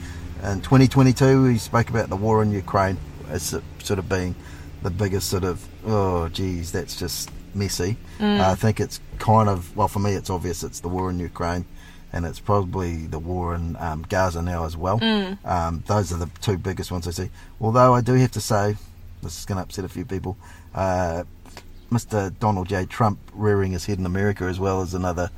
[0.45, 2.99] In 2022, we spoke about the war in Ukraine
[3.31, 4.35] as sort of being
[4.83, 7.97] the biggest sort of, oh, geez, that's just messy.
[8.19, 8.41] Mm.
[8.41, 11.19] Uh, I think it's kind of, well, for me, it's obvious it's the war in
[11.19, 11.65] Ukraine.
[12.13, 15.01] And it's probably the war in um, Gaza now as well.
[15.01, 15.43] Mm.
[15.47, 17.31] Um, those are the two biggest ones I see.
[17.59, 18.77] Although I do have to say,
[19.23, 20.37] this is going to upset a few people.
[20.75, 21.25] Uh,
[21.91, 22.39] Mr.
[22.39, 22.85] Donald J.
[22.85, 25.31] Trump rearing his head in America as well as another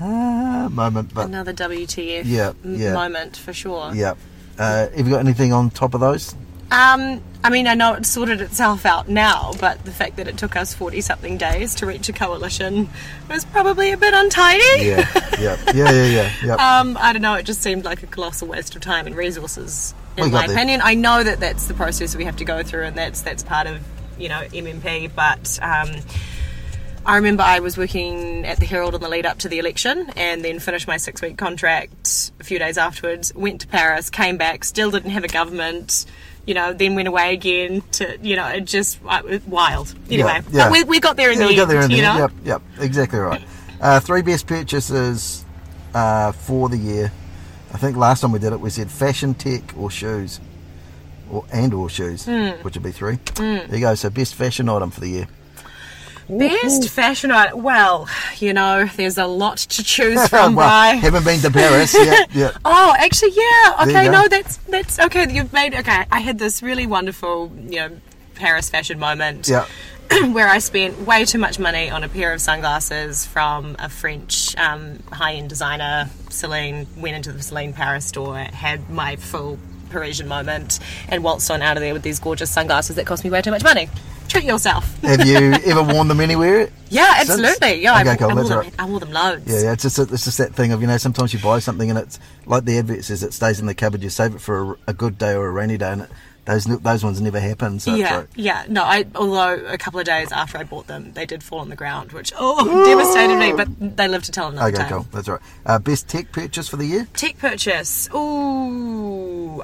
[0.00, 1.12] uh, moment.
[1.14, 2.92] But Another WTF Yeah, yeah.
[2.94, 3.92] moment for sure.
[3.94, 4.14] yeah,
[4.58, 6.34] uh, have you got anything on top of those?
[6.68, 10.36] Um, I mean, I know it's sorted itself out now, but the fact that it
[10.36, 12.88] took us 40 something days to reach a coalition
[13.30, 14.62] was probably a bit untidy.
[14.86, 16.54] Yeah, yeah, yeah, yeah, yeah.
[16.80, 19.94] Um, I don't know, it just seemed like a colossal waste of time and resources,
[20.16, 20.56] in We my there.
[20.56, 20.80] opinion.
[20.82, 23.66] I know that that's the process we have to go through, and that's that's part
[23.68, 23.80] of
[24.18, 25.10] you know MMP.
[25.14, 25.90] But um,
[27.06, 30.10] I remember I was working at the Herald in the lead up to the election,
[30.16, 33.32] and then finished my six week contract a few days afterwards.
[33.34, 36.04] Went to Paris, came back, still didn't have a government.
[36.46, 39.94] You know, then went away again to you know, it just uh, it wild.
[40.10, 40.70] Anyway, Yeah, yeah.
[40.70, 41.58] we, we got there in yeah, the we end.
[41.58, 42.18] got there in the you end.
[42.18, 43.42] know, Yep, yep, exactly right.
[43.80, 45.44] Uh, three best purchases
[45.94, 47.12] uh, for the year.
[47.72, 50.40] I think last time we did it, we said fashion, tech, or shoes,
[51.30, 52.50] or and or shoes, Hmm.
[52.62, 53.18] which would be three.
[53.34, 53.94] There you go.
[53.96, 55.28] So best fashion item for the year.
[56.28, 57.62] Best fashion item.
[57.62, 58.08] Well,
[58.38, 60.54] you know, there's a lot to choose from.
[60.54, 60.98] well, Bri.
[61.00, 61.94] haven't been to Paris.
[61.94, 62.50] yeah, yeah.
[62.64, 63.76] Oh, actually, yeah.
[63.82, 65.32] Okay, no, that's that's okay.
[65.32, 66.04] You've made okay.
[66.10, 67.90] I had this really wonderful, you know,
[68.34, 69.48] Paris fashion moment.
[69.48, 69.66] Yeah.
[70.30, 74.54] where I spent way too much money on a pair of sunglasses from a French
[74.56, 76.86] um, high-end designer, Celine.
[76.96, 79.58] Went into the Celine Paris store, had my full
[79.90, 83.30] Parisian moment, and waltzed on out of there with these gorgeous sunglasses that cost me
[83.30, 83.88] way too much money.
[84.28, 85.00] Treat yourself.
[85.02, 86.68] Have you ever worn them anywhere?
[86.90, 87.80] Yeah, absolutely.
[87.82, 88.74] Yeah, Okay, I, cool, I, wore them, right.
[88.78, 89.46] I wore them loads.
[89.46, 89.72] Yeah, yeah.
[89.72, 92.18] It's just it's just that thing of you know sometimes you buy something and it's
[92.44, 94.02] like the advert says it stays in the cupboard.
[94.02, 96.10] You save it for a, a good day or a rainy day, and it,
[96.44, 97.78] those those ones never happen.
[97.80, 98.64] So Yeah, like, yeah.
[98.68, 101.68] No, I although a couple of days after I bought them, they did fall on
[101.68, 103.52] the ground, which oh devastated me.
[103.52, 104.98] But they live to tell another okay, tale.
[105.02, 105.06] cool.
[105.12, 105.40] That's right.
[105.64, 107.08] Uh, best tech purchase for the year.
[107.14, 108.08] Tech purchase.
[108.14, 108.85] Ooh,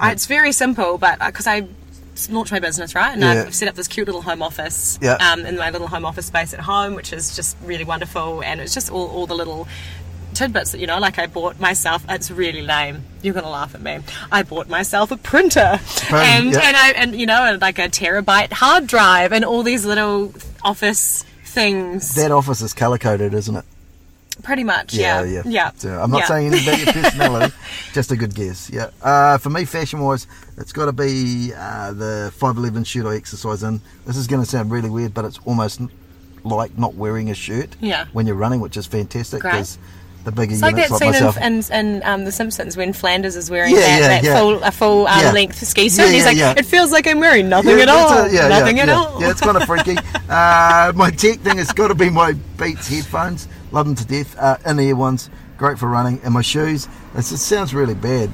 [0.01, 1.67] I- it's very simple, but because I
[2.31, 3.45] launched my business right, and Yeah.
[3.47, 5.15] I've set up this cute little home office Yeah.
[5.15, 8.61] um, in my little home office space at home, which is just really wonderful, and
[8.61, 9.67] it's just all, all the little
[10.35, 13.83] tidbits that you know like i bought myself it's really lame you're gonna laugh at
[13.83, 13.99] me
[14.33, 15.79] i bought myself a printer
[16.11, 16.59] and yeah.
[16.63, 20.33] and i and you know like a terabyte hard drive and all these little
[20.65, 23.65] office things That office is color coded, isn't it?
[24.43, 25.43] Pretty much yeah yeah.
[25.45, 26.27] yeah So I'm not Yeah.
[26.27, 27.55] saying anything about your personality,
[27.93, 28.71] just a good guess.
[28.71, 28.91] Yeah.
[29.03, 30.27] Uh, for me, fashion wise,
[30.59, 33.81] it's got to be uh, the 511 shirt I exercise in.
[34.07, 35.81] This is going to sound really weird, but it's almost
[36.45, 38.07] like not wearing a shirt Yeah.
[38.13, 39.79] when you're running, which is fantastic because
[40.25, 43.51] the bigger It's like that scene in, in, in um, The Simpsons when Flanders is
[43.51, 44.39] wearing Yeah, that, yeah, that yeah.
[44.39, 45.33] full a full um, Yeah.
[45.33, 45.99] length ski suit.
[46.03, 46.55] Yeah, and he's yeah, like, yeah.
[46.59, 48.29] it feels like I'm wearing nothing at all.
[48.29, 48.95] yeah, nothing yeah, at yeah.
[48.95, 49.21] all.
[49.21, 49.97] Yeah, it's kind of freaky.
[50.29, 53.49] uh, my tech thing has got to be my Beats headphones.
[53.73, 54.37] Love them to death.
[54.39, 56.21] Uh, in-ear ones, great for running.
[56.25, 58.31] And my shoes, it's, it sounds really bad,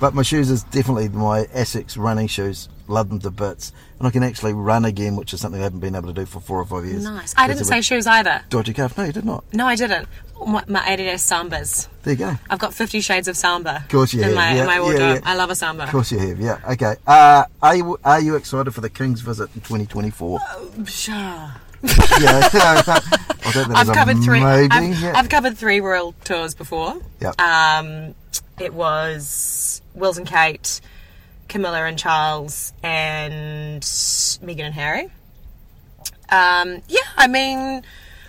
[0.00, 2.68] but my shoes is definitely my Asics running shoes.
[2.86, 3.72] Love them to bits.
[3.98, 6.24] And I can actually run again, which is something I haven't been able to do
[6.24, 7.04] for four or five years.
[7.04, 7.34] Nice.
[7.36, 8.42] I didn't say shoes either.
[8.48, 8.96] Dodgy calf.
[8.96, 9.44] No, you did not.
[9.52, 10.08] No, I didn't.
[10.46, 11.88] My, my Adidas Sambas.
[12.04, 12.34] There you go.
[12.48, 13.78] I've got Fifty Shades of Samba.
[13.78, 15.00] Of course you in have, my, yeah, in my wardrobe.
[15.16, 15.20] yeah.
[15.24, 15.82] I love a Samba.
[15.84, 16.60] Of course you have, yeah.
[16.70, 16.94] Okay.
[17.06, 20.38] Uh, are, you, are you excited for the King's visit in 2024?
[20.40, 21.14] Oh, Sure.
[22.20, 23.00] yeah.
[23.48, 24.42] I don't think I've covered three.
[24.42, 25.12] I've, yeah.
[25.16, 27.00] I've covered three royal tours before.
[27.20, 27.40] Yep.
[27.40, 28.14] Um,
[28.58, 30.80] it was Wills and Kate,
[31.48, 35.10] Camilla and Charles, and Meghan and Harry.
[36.30, 37.82] Um, yeah, I mean,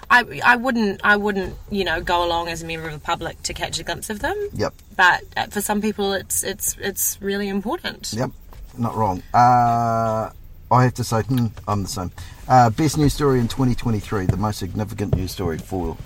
[0.09, 3.41] I I wouldn't I wouldn't you know go along as a member of the public
[3.43, 4.37] to catch a glimpse of them.
[4.53, 4.73] Yep.
[4.95, 8.13] But uh, for some people, it's it's it's really important.
[8.13, 8.31] Yep,
[8.77, 9.21] not wrong.
[9.33, 10.31] Uh,
[10.71, 12.11] I have to say, hmm, I'm the same.
[12.47, 15.97] Uh, best news story in 2023, the most significant news story for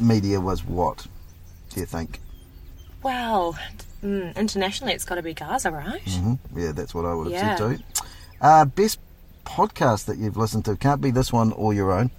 [0.00, 1.06] media was what?
[1.70, 2.20] Do you think?
[3.02, 3.56] Well,
[4.02, 6.00] mm, internationally, it's got to be Gaza, right?
[6.02, 7.56] hmm Yeah, that's what I would have Yeah.
[7.56, 8.02] said too.
[8.40, 8.98] Uh, best
[9.44, 12.10] podcast that you've listened to can't be this one or your own.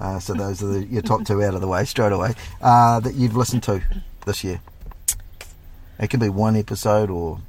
[0.00, 3.00] Uh, so those are the, your top two out of the way straight away uh,
[3.00, 3.82] that you've listened to
[4.24, 4.60] this year.
[5.98, 7.40] It can be one episode or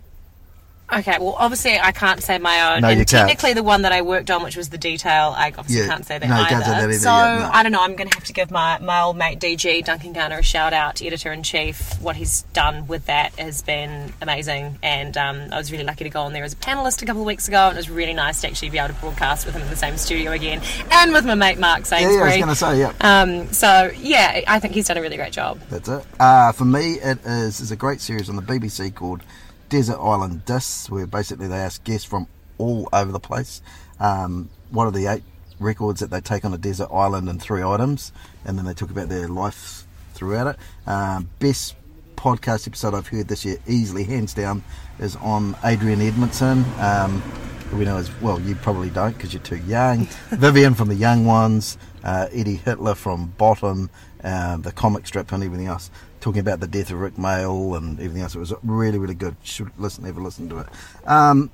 [0.92, 2.82] Okay, well, obviously, I can't say my own.
[2.82, 3.28] No, and you can't.
[3.30, 5.88] technically, the one that I worked on, which was the detail, I obviously Yeah.
[5.88, 6.50] can't say that No, either.
[6.50, 7.50] can't say that either, So yeah, no.
[7.54, 7.82] I don't know.
[7.82, 10.74] I'm going to have to give my, my old mate DG Duncan Garner a shout
[10.74, 11.94] out, editor in chief.
[12.02, 16.10] What he's done with that has been amazing, and um, I was really lucky to
[16.10, 17.68] go on there as a panelist a couple of weeks ago.
[17.68, 19.76] And it was really nice to actually be able to broadcast with him in the
[19.76, 20.60] same studio again,
[20.92, 22.38] and with my mate Mark yeah, yeah, I was Sainsbury.
[22.40, 23.22] going to say yeah.
[23.22, 25.60] um, so yeah, I think he's done a really great job.
[25.70, 26.04] That's it.
[26.20, 29.22] Uh, for me, it is, is a great series on the BBC called
[29.70, 32.28] Desert Island Discs, where basically they ask guests from
[32.58, 33.62] all over the place
[34.00, 35.24] um, what are the eight
[35.60, 38.12] records that they take on a desert island and three items,
[38.46, 40.90] and then they talk about their life throughout it.
[40.90, 41.76] Um, best
[42.16, 44.64] podcast episode I've heard this year, easily, hands down,
[45.00, 46.66] is on Adrian Edmondson.
[46.80, 47.22] Um,
[47.70, 50.06] who we know as well, you probably don't because you're too young.
[50.32, 53.92] Vyvyan from the Young Ones, uh, Eddie Hitler from Bottom,
[54.24, 55.92] uh, the comic strip, and everything else.
[56.22, 58.36] Talking about the death of Rik Mayall and everything else.
[58.36, 59.36] It was really, really good.
[59.44, 60.68] Should listen, ever listen to it.
[61.06, 61.50] Um,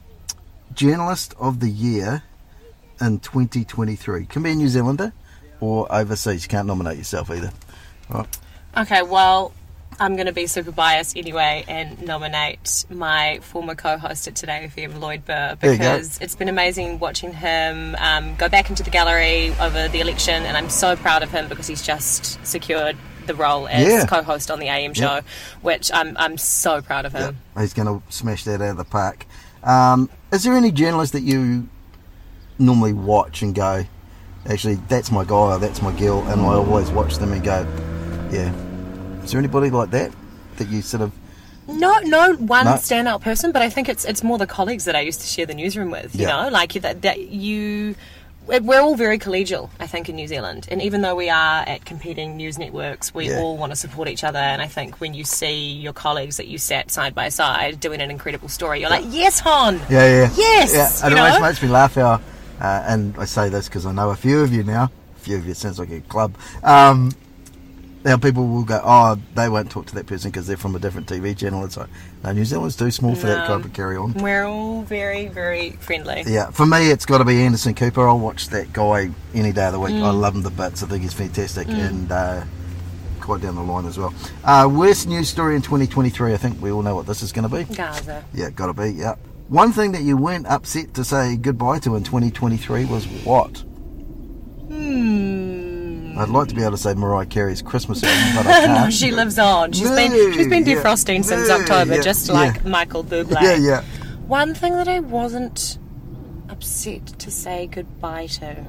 [0.74, 2.24] Journalist of the Year
[3.00, 5.14] in 2023 can be a New Zealander
[5.60, 6.44] or overseas.
[6.44, 7.52] You can't nominate yourself either.
[8.10, 8.26] Right.
[8.76, 9.54] Okay, well,
[10.00, 15.00] I'm going to be super biased anyway and nominate my former co-host at Today FM,
[15.00, 15.84] Lloyd Burr, There you go.
[15.96, 20.44] because it's been amazing watching him um, go back into the gallery over the election,
[20.44, 24.06] and I'm so proud of him because he's just secured the role as Yeah.
[24.06, 25.26] co-host on the AM show, Yep.
[25.62, 27.38] which I'm I'm so proud of him.
[27.58, 29.26] He's going to smash that out of the park.
[29.64, 31.68] Um, is there any journalist that you
[32.60, 33.86] normally watch and go,
[34.48, 37.66] actually, that's my guy or that's my girl, and I always watch them and go,
[38.32, 38.52] yeah.
[39.24, 40.12] Is there anybody like that
[40.58, 41.12] that you sort of,
[41.68, 42.74] No, no one No.
[42.74, 45.48] standout person, but I think it's it's more the colleagues that I used to share
[45.48, 46.14] the newsroom with.
[46.16, 46.44] You Yeah.
[46.44, 47.96] know, like that, that you.
[48.48, 50.68] We're all very collegial, I think, in New Zealand.
[50.70, 53.40] And even though we are at competing news networks, we Yeah.
[53.40, 54.38] all want to support each other.
[54.38, 58.02] And I think when you see your colleagues that you sat side by side doing
[58.02, 59.82] an incredible story, you're like, yes, Hon!
[59.90, 60.30] yeah, yeah.
[60.38, 61.42] Yes, Yeah, it always know?
[61.42, 62.22] makes me laugh how,
[62.62, 65.38] uh, and I say this because I know a few of you now, a few
[65.38, 66.36] of you, it sounds like a club.
[66.64, 67.12] Um,
[68.06, 70.80] now people will go, oh, they won't talk to that person because they're from a
[70.80, 71.66] different TV channel.
[71.66, 71.90] It's like,
[72.24, 73.56] no, New Zealand's too small for that No.
[73.58, 74.14] type of carry on.
[74.14, 76.24] We're all very, very friendly.
[76.28, 78.08] Yeah, for me, it's got to be Anderson Cooper.
[78.08, 79.96] I'll watch that guy any day of the week.
[79.96, 80.22] I Mm.
[80.22, 80.84] love him to bits.
[80.84, 82.44] I think he's fantastic and uh,
[83.20, 84.14] quite down the line as well.
[84.44, 86.32] Uh, worst news story in 2023.
[86.34, 87.64] I think we all know what this is going to be.
[87.74, 88.24] Gaza.
[88.36, 88.92] Yeah, got to be.
[88.92, 89.16] Yeah.
[89.48, 93.64] One thing that you weren't upset to say goodbye to in 2023 was what?
[94.68, 95.45] Hmm.
[96.18, 98.94] I'd like to be able to say Mariah Carey's Christmas album, but I no, can't.
[98.94, 99.72] she lives on.
[99.74, 102.34] She's No, been she's been yeah, defrosting since no, October, yeah, just yeah.
[102.34, 103.42] like Michael Bublé.
[103.42, 103.84] Yeah, yeah.
[104.28, 105.78] One thing that I wasn't
[106.50, 108.66] upset to say goodbye to.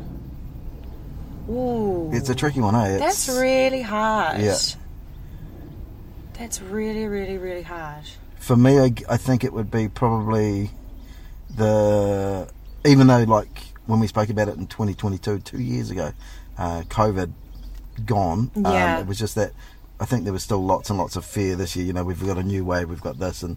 [1.49, 2.11] Ooh.
[2.13, 2.97] It's a tricky one, eh?
[2.97, 4.41] It's, That's really hard.
[4.41, 4.57] Yeah.
[6.39, 8.05] That's really, really, really hard.
[8.39, 10.71] for me, I, I think it would be probably
[11.57, 12.49] the
[12.85, 16.13] even though like when we spoke about it in 2022, two years ago,
[16.59, 17.33] uh, COVID
[18.05, 18.51] gone.
[18.55, 18.97] Yeah.
[18.97, 19.53] Um, it was just that
[19.99, 21.87] I think there was still lots and lots of fear this year.
[21.87, 23.57] You know, we've got a new wave, we've got this, and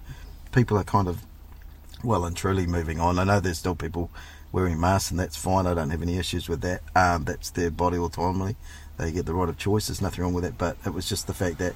[0.52, 1.24] people are kind of
[2.04, 3.20] well and truly moving on.
[3.20, 4.10] I know there's still people
[4.52, 5.68] wearing masks, and that's fine.
[5.68, 6.82] I don't have any issues with that.
[6.96, 8.56] Um, that's their body autonomy.
[8.98, 9.88] They get the right of choice.
[9.88, 10.58] There's nothing wrong with it.
[10.58, 11.74] But it was just the fact that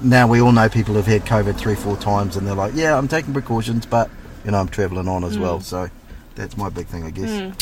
[0.00, 2.96] now we all know people have had COVID three, four times, and they're like, "Yeah,
[2.96, 4.10] I'm taking precautions, but
[4.44, 5.88] you know, I'm travelling on as well." So
[6.34, 7.54] that's my big thing, I guess.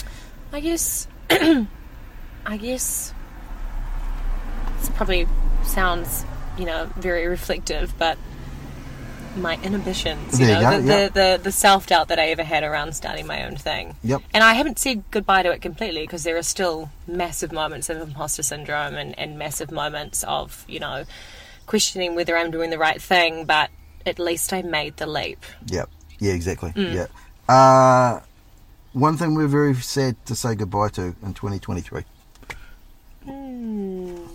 [0.53, 1.07] I guess.
[2.47, 3.15] I guess.
[4.79, 5.27] This probably
[5.65, 6.25] sounds
[6.59, 8.19] you know, very reflective, but
[9.37, 11.09] my inhibitions, you There you know, go, the, yeah.
[11.09, 13.97] the, the, the self doubt that I ever had around starting my own thing.
[14.05, 14.23] Yep.
[14.35, 17.97] And I haven't said goodbye to it completely because there are still massive moments of
[17.97, 21.05] imposter syndrome and, and massive moments of, you know,
[21.67, 23.71] questioning whether I'm doing the right thing, but
[24.05, 25.45] at least I made the leap.
[25.67, 25.89] Yep.
[26.19, 26.73] Yeah, exactly.
[26.73, 26.95] Mm.
[26.95, 27.07] Yeah.
[27.55, 28.21] Uh,
[28.93, 32.05] one thing we're very sad to say goodbye to in 2023.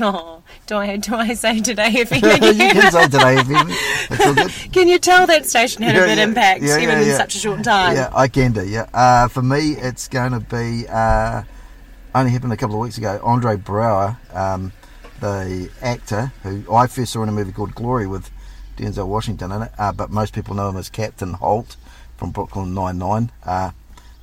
[0.00, 4.24] Oh, do I do I say today if you can say today if you It's
[4.24, 4.50] all good.
[4.72, 7.34] Can you tell that station had Yeah, a big yeah, impact yeah, even in such
[7.34, 7.96] a short time?
[7.96, 8.64] Yeah, I can do.
[8.64, 8.88] Yeah.
[8.94, 11.42] Uh, for me, it's going to be uh,
[12.14, 13.18] only happened a couple of weeks ago.
[13.24, 14.72] Andre Braugher, um,
[15.18, 18.30] the actor who I first saw in a movie called Glory with
[18.76, 21.76] Denzel Washington in it, uh, but most people know him as Captain Holt
[22.16, 23.32] from Brooklyn Nine Nine.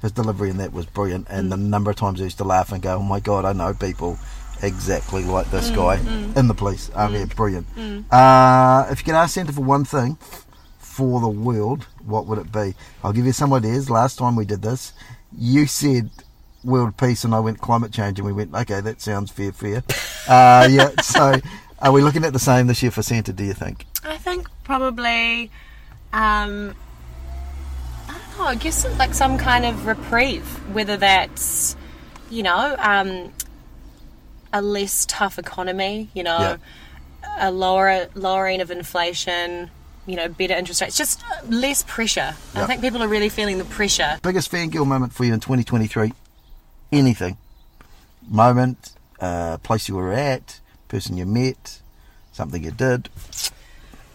[0.01, 2.71] His delivery in that was brilliant, and the number of times I used to laugh
[2.71, 4.17] and go, "Oh my god, I know people."
[4.63, 5.97] Exactly like this guy
[6.35, 6.89] in the police.
[6.95, 7.67] Um, yeah, brilliant.
[8.11, 10.17] Uh, if you could ask Santa for one thing,
[10.79, 12.73] for the world, what would it be?
[13.03, 13.87] I'll give you some ideas.
[13.87, 14.93] Last time we did this,
[15.37, 16.09] you said
[16.63, 19.83] world peace, and I went climate change, and we went, okay, that sounds fair, fair.
[20.27, 21.39] Uh, yeah, so
[21.79, 23.85] are we looking at the same this year for Santa, do you think?
[24.03, 25.49] I think probably,
[26.11, 26.75] um,
[28.39, 31.75] I I guess like some kind of reprieve, whether that's,
[32.29, 33.31] you know, um,
[34.53, 36.57] a less tough economy, you know, Yeah.
[37.39, 39.69] a lower lowering of inflation,
[40.05, 42.35] you know, better interest rates, just less pressure.
[42.55, 44.17] I think people are really feeling the pressure.
[44.23, 46.13] Biggest fangirl moment for you in 2023?
[46.91, 47.37] Anything.
[48.29, 51.79] Moment, uh, place you were at, person you met,
[52.31, 53.09] something you did.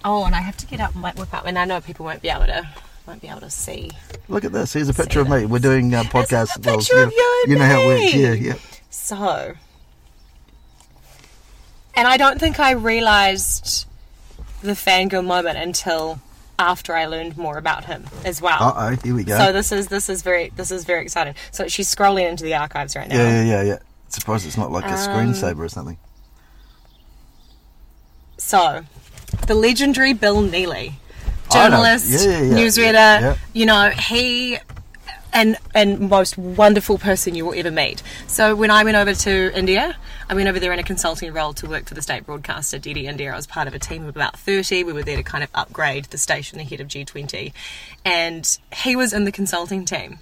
[0.04, 2.22] Oh, and I have to get up and whip up, and I know people won't
[2.22, 2.66] be able to
[3.06, 3.90] won't be able to see.
[4.28, 4.72] Look at this.
[4.72, 5.44] Here's a picture of me.
[5.46, 6.56] We're doing uh, podcast.
[6.56, 8.14] a picture of you you know how it works.
[8.14, 8.54] Yeah, yeah.
[8.90, 9.54] So,
[11.94, 13.86] and I don't think I realised
[14.62, 16.20] the fangirl moment until
[16.58, 18.62] after I learned more about him as well.
[18.62, 19.36] Uh oh, here we go.
[19.36, 21.34] So this is this is very this is very exciting.
[21.50, 23.16] So she's scrolling into the archives right now.
[23.16, 23.78] yeah, yeah, yeah, yeah.
[24.08, 25.98] Surprised it's not like a Um, screensaver or something.
[28.38, 28.84] So,
[29.46, 30.98] the legendary Bill Neely.
[31.52, 32.54] Journalist, Yeah, yeah, yeah.
[32.56, 33.38] newsreader.
[33.52, 34.58] You know, he
[35.34, 38.02] and and most wonderful person you will ever meet.
[38.26, 39.96] So when I went over to India,
[40.28, 43.04] I went over there in a consulting role to work for the state broadcaster DD
[43.04, 43.32] India.
[43.32, 44.84] I was part of a team of about thirty.
[44.84, 47.52] We were there to kind of upgrade the station ahead of G20,
[48.04, 50.18] and he was in the consulting team,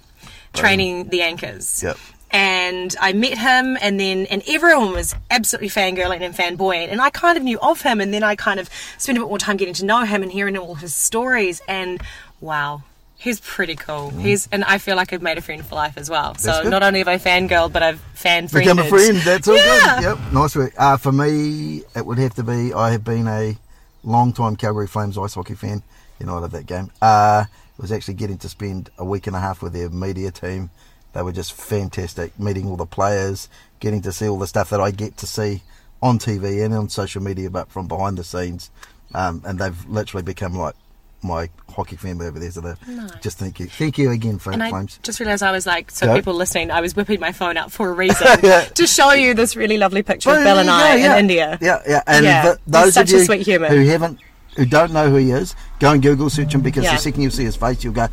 [0.53, 1.97] training the anchors Yep.
[2.31, 7.09] And I met him, and then and everyone was absolutely fangirling and fanboying, and I
[7.09, 9.57] kind of knew of him, and then I kind of spent a bit more time
[9.57, 12.01] getting to know him and hearing all his stories, and
[12.39, 12.83] wow.
[13.17, 14.09] He's pretty cool.
[14.09, 16.33] He's and I feel like I've made a friend for life as well.
[16.39, 16.61] So Mm.
[16.63, 16.69] good.
[16.71, 18.75] not only have I fangirled, but I've fan friended.
[18.75, 19.17] Become a friend.
[19.17, 19.99] That's all Yeah.
[19.99, 20.03] good.
[20.05, 20.17] Yep.
[20.33, 20.73] Nice work.
[20.75, 22.73] Uh, for me, it would have to be.
[22.73, 23.57] I have been a
[24.03, 25.83] long time Calgary Flames ice hockey fan.
[26.19, 26.89] You know, I love that game.
[26.99, 27.43] Uh,
[27.77, 30.71] was actually getting to spend a week and a half with their media team.
[31.13, 32.37] They were just fantastic.
[32.39, 35.61] Meeting all the players, getting to see all the stuff that I get to see
[36.01, 38.71] on TV and on social media, but from behind the scenes.
[39.13, 40.75] Um, and they've literally become like
[41.23, 42.49] my hockey family over there.
[42.49, 42.73] So they
[43.21, 46.15] just thank you, thank you again, for And I just realised I was like, so
[46.15, 48.61] people listening, I was whipping my phone out for a reason Yeah.
[48.61, 51.13] to show you this really lovely picture of Bill and you I yeah.
[51.13, 51.57] in India.
[51.61, 52.01] Yeah, yeah.
[52.07, 54.19] And Yeah, th- he's those such of a you who haven't,
[54.57, 56.95] who don't know who he is, go and Google search him because Yeah.
[56.95, 58.07] the second you see his face, you'll go,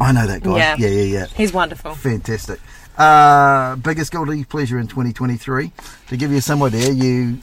[0.00, 0.56] I know that guy.
[0.56, 0.76] Yeah.
[0.78, 1.26] Yeah, yeah, yeah.
[1.26, 1.94] He's wonderful.
[1.94, 2.60] Fantastic.
[2.98, 5.72] Uh, biggest guilty pleasure in 2023.
[6.08, 7.38] To give you some idea, you,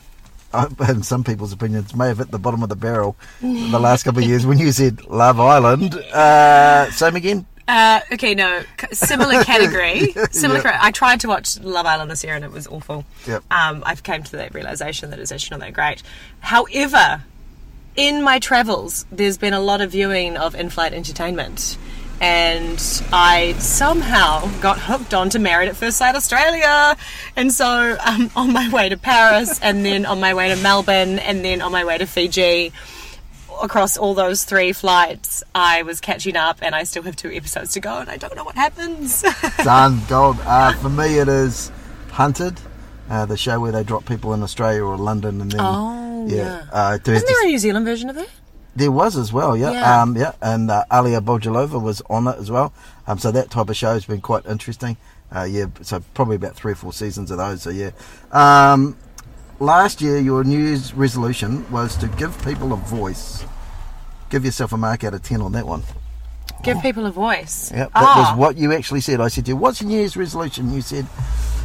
[0.89, 4.21] in some people's opinions, may have hit the bottom of the barrel the last couple
[4.23, 5.93] of years when you said Love Island.
[5.95, 7.45] Uh, same again?
[7.67, 10.13] Uh, okay, no, similar category.
[10.31, 10.61] Similar.
[10.61, 13.05] Cra- I tried to watch Love Island this year and it was awful.
[13.27, 13.43] Yep.
[13.51, 16.03] Um, I came to that realization that it's actually not that great.
[16.41, 17.23] However,
[17.95, 21.77] in my travels, there's been a lot of viewing of in-flight entertainment.
[22.21, 22.79] And
[23.11, 26.95] I somehow got hooked on to Married at First Sight Australia.
[27.35, 31.17] And so um, on my way to Paris, and then on my way to Melbourne,
[31.17, 32.71] and then on my way to Fiji,
[33.61, 37.73] across all those three flights, I was catching up, and I still have two episodes
[37.73, 39.23] to go, and I don't know what happens.
[39.63, 40.37] Done, gold.
[40.45, 41.71] Uh, for me, it is
[42.11, 42.59] Hunted,
[43.09, 45.61] uh, the show where they drop people in Australia or London and then.
[45.61, 46.65] Oh, yeah.
[46.71, 48.29] Uh, Isn't there a New Zealand version of that?
[48.75, 50.01] There was as well, yeah, Yeah.
[50.01, 52.71] um, yeah, and uh, Alia Bojilova was on it as well.
[53.05, 54.95] Um, so that type of show has been quite interesting.
[55.35, 57.61] Uh, yeah, so probably about three or four seasons of those.
[57.61, 57.91] So yeah.
[58.31, 58.95] Um,
[59.59, 63.43] last year, your New Year's resolution was to give people a voice.
[64.29, 65.83] Give yourself a mark out of ten on that one.
[66.63, 67.71] Give people a voice.
[67.71, 68.31] Yeah, that Ah.
[68.31, 69.19] was what you actually said.
[69.19, 71.07] I said to you, "What's your New Year's resolution?" You said,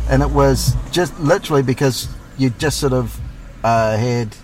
[0.09, 2.09] and it was just literally because
[2.39, 3.21] you just sort of
[3.63, 4.35] uh, had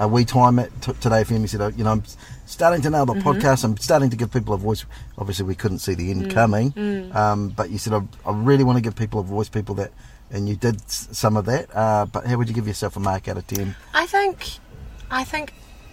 [0.00, 1.40] a wee time it t- Today FM.
[1.42, 2.02] He said, oh, you know, I'm
[2.46, 3.62] starting to nail the podcast.
[3.64, 4.84] I'm starting to give people a voice.
[5.18, 6.72] Obviously, we couldn't see the end coming,
[7.14, 9.92] Um, but you said, I, I really want to give people a voice, people that,
[10.32, 11.68] and you did s- some of that.
[11.74, 13.76] Uh, but how would you give yourself a mark out of 10?
[13.94, 14.58] I think,
[15.10, 15.52] I think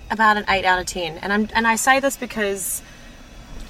[0.09, 2.81] about an eight out of ten, and I'm and I say this because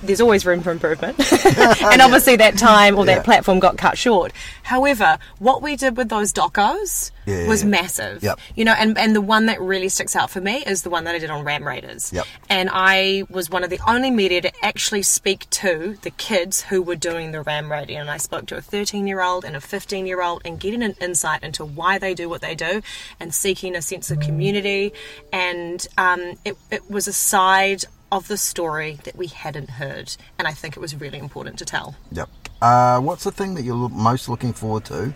[0.03, 1.19] there's always room for improvement,
[1.57, 3.15] and obviously that time or Yeah.
[3.15, 4.31] that platform got cut short.
[4.63, 8.21] However, what we did with those docos Yeah, was massive.
[8.23, 8.39] Yep.
[8.55, 11.03] You know, and and the one that really sticks out for me is the one
[11.05, 12.11] that I did on Ram Raiders.
[12.13, 12.25] Yep.
[12.49, 16.81] And I was one of the only media to actually speak to the kids who
[16.81, 19.61] were doing the Ram Raiding, and I spoke to a 13 year old and a
[19.61, 22.81] 15 year old, and getting an insight into why they do what they do,
[23.19, 24.93] and seeking a sense of community.
[25.33, 30.47] And um, it, it was a side of the story that we hadn't heard, and
[30.47, 31.95] I think it was really important to tell.
[32.12, 32.30] Yep.
[32.62, 35.14] Uh, what's the thing that you're most looking forward to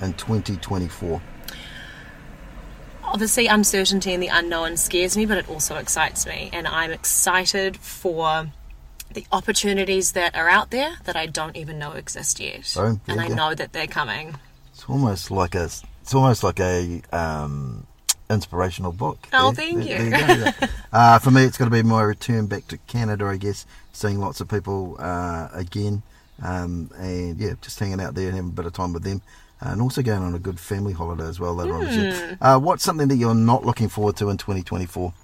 [0.00, 1.20] in 2024?
[3.08, 7.76] obviously uncertainty and the unknown scares me but it also excites me and i'm excited
[7.76, 8.48] for
[9.14, 13.12] the opportunities that are out there that i don't even know exist yet Oh, yeah,
[13.12, 13.34] and i yeah.
[13.36, 14.34] know that they're coming
[14.72, 15.64] It's almost like a,
[16.02, 17.86] it's almost like a um,
[18.30, 19.26] inspirational book.
[19.32, 20.10] Oh, There- thank there- you.
[20.10, 23.26] there go, uh, for me, it's going to be my return back to Canada.
[23.26, 26.02] I guess seeing lots of people uh, again,
[26.42, 29.22] um, and yeah, just hanging out there and having a bit of time with them.
[29.58, 31.92] And also going on a good family holiday as well later on Hmm.
[31.94, 32.38] year.
[32.42, 35.14] Uh, what's something that you're not looking forward to in 2024?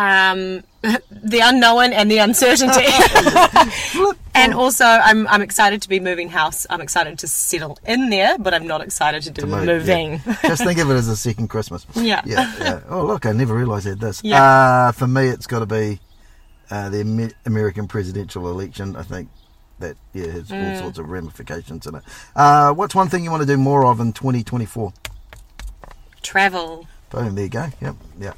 [0.00, 0.62] Um,
[1.10, 2.86] the unknown and the uncertainty
[4.34, 8.38] and also I'm, I'm excited to be moving house i'm excited to settle in there
[8.38, 10.36] but i'm not excited to do To move, moving yeah.
[10.50, 11.84] Just think of it as a second Christmas.
[11.94, 12.22] Yeah.
[12.24, 12.52] Yeah.
[12.58, 12.80] yeah.
[12.88, 14.22] Oh, look, I never realised I had this.
[14.24, 14.42] Yeah.
[14.42, 16.00] Uh, for me, it's got to be
[16.70, 18.96] uh, the Amer- American presidential election.
[18.96, 19.28] I think
[19.80, 20.74] that yeah has Mm.
[20.76, 22.02] all sorts of ramifications in it.
[22.34, 24.92] Uh, what's one thing you want to do more of in 2024?
[26.22, 27.66] travel Boom, there you go.
[27.80, 28.32] Yep, yeah.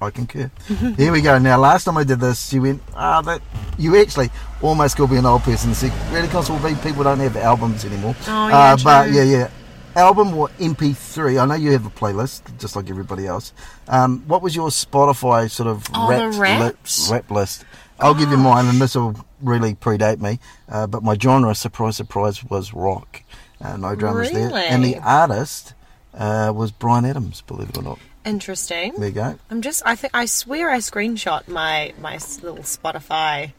[0.00, 0.50] I concur.
[0.96, 1.38] Here we go.
[1.38, 3.40] Now, last time I did this, you went, ah, that
[3.78, 4.30] you actually
[4.60, 5.70] almost called me an old person.
[5.70, 8.14] and said, really, Constable B, people don't have albums anymore.
[8.26, 9.50] Oh, yeah, uh, But yeah, yeah.
[9.96, 11.40] Album or MP3?
[11.40, 13.52] I know you have a playlist, just like everybody else.
[13.88, 17.00] Um, what was your Spotify sort of Oh, rap, Wrapped?
[17.10, 17.64] rap list?
[18.00, 20.40] I'll give you mine, and this will really predate me.
[20.68, 23.22] Uh, but my genre, surprise, surprise, was rock.
[23.62, 24.50] Uh, no dramas there.
[24.52, 25.74] And the artist
[26.12, 27.98] uh, was Bryan Adams, believe it or not.
[28.24, 29.38] Interesting There you go.
[29.50, 29.82] I'm just.
[29.84, 30.12] I think.
[30.14, 33.52] I swear I screenshot my my little Spotify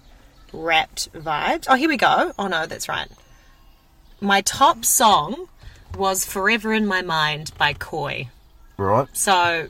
[0.53, 1.65] wrapped vibes.
[1.69, 2.33] Oh, here we go.
[2.39, 3.07] Oh no, that's right.
[4.21, 5.47] My top song
[5.97, 8.29] was "Forever in My Mind" by Koi.
[8.77, 9.07] Right.
[9.13, 9.67] So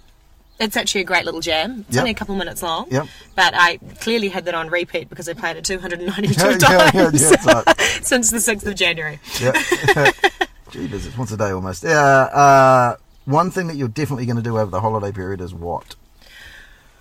[0.59, 1.83] it's actually a great little jam.
[1.87, 2.01] It's Yep.
[2.01, 2.87] only a couple minutes long.
[2.89, 3.07] Yep.
[3.35, 6.63] But I clearly had that on repeat because I played it 292 Yeah, times
[6.95, 9.19] yeah, yeah, since the 6th of January.
[9.41, 9.51] Yeah.
[10.71, 11.83] Jeebus, it's once a day almost.
[11.83, 11.99] Yeah.
[11.99, 12.95] Uh,
[13.26, 15.95] one thing that you're definitely going to do over the holiday period is what?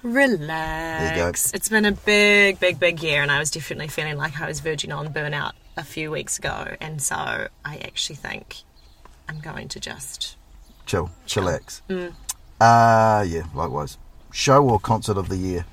[0.03, 1.53] Relax.
[1.55, 4.61] It's been a big, big, big year, and I was definitely feeling like I was
[4.61, 6.77] verging on burnout a few weeks ago.
[6.81, 7.17] And so
[7.65, 8.59] I actually think
[9.29, 10.37] I'm going to just.
[10.85, 11.11] Chill.
[11.27, 11.81] Chillax.
[12.61, 13.97] Uh, yeah, likewise.
[14.31, 15.65] Show or concert of the year?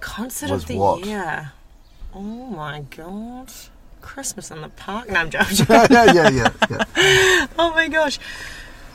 [0.00, 1.04] Concert of the what?
[1.04, 1.52] year.
[2.14, 3.52] Oh my god.
[4.00, 5.10] Christmas in the park.
[5.10, 5.66] No, I'm joking.
[5.68, 7.46] yeah, yeah, yeah, yeah.
[7.58, 8.20] oh my gosh.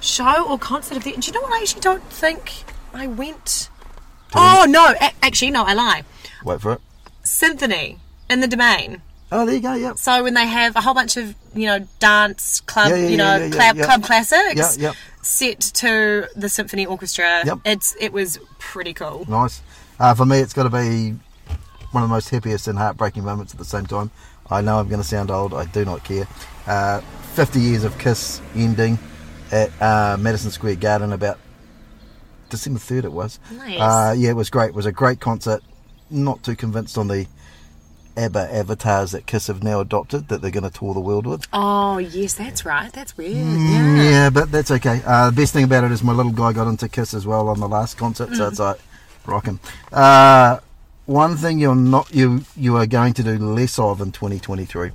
[0.02, 1.54] Show or concert of the Do you know what?
[1.54, 3.70] I actually don't think I went.
[4.34, 4.94] Oh no!
[5.00, 6.04] A- actually, no, I lie.
[6.44, 6.82] Wait for it.
[7.24, 8.00] Symphony
[8.30, 9.02] in the domain.
[9.32, 9.74] Oh, there you go.
[9.76, 9.98] Yep.
[9.98, 13.18] So when they have a whole bunch of you know dance club, Yeah, yeah, you
[13.18, 13.86] know yeah, yeah, club yeah.
[13.86, 17.44] club classics, Yeah, set to the symphony orchestra.
[17.46, 17.60] Yep.
[17.66, 19.26] It's it was pretty cool.
[19.30, 19.62] Nice.
[20.00, 21.16] Uh, for me, it's got to be
[21.92, 24.10] one of the most happiest and heartbreaking moments at the same time.
[24.50, 25.54] I know I'm going to sound old.
[25.54, 26.28] I do not care.
[26.66, 27.02] Uh,
[27.36, 28.98] 50 years of Kiss ending
[29.52, 31.38] at uh, Madison Square Garden about
[32.50, 33.40] December 3rd it was.
[33.52, 33.80] Nice.
[33.80, 34.70] Uh, yeah, it was great.
[34.70, 35.62] It was a great concert.
[36.10, 37.28] Not too convinced on the
[38.18, 41.48] ABBA avatars that Kiss have now adopted that they're going to tour the world with.
[41.54, 42.92] Oh yes, that's right.
[42.92, 43.36] That's weird.
[43.38, 44.04] Mm, Yeah.
[44.04, 45.02] yeah, but that's okay.
[45.06, 47.48] Uh, the best thing about it is my little guy got into Kiss as well
[47.48, 48.80] on the last concert, so it's like
[49.26, 49.60] rocking.
[49.94, 50.60] Uh,
[51.06, 54.92] one thing you're not you you are going to do less of in 2023.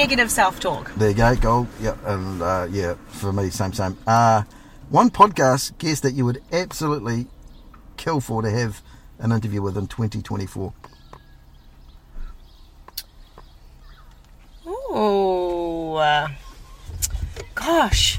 [0.00, 0.94] Negative self-talk.
[0.94, 1.66] There you go, gold.
[1.82, 3.98] Yep, and uh, yeah, for me, same same.
[4.06, 4.44] Uh,
[4.88, 7.26] one podcast guest that you would absolutely
[7.98, 8.80] kill for to have
[9.18, 10.72] an interview with in 2024.
[14.66, 16.28] Oh, uh,
[17.54, 18.18] Gosh.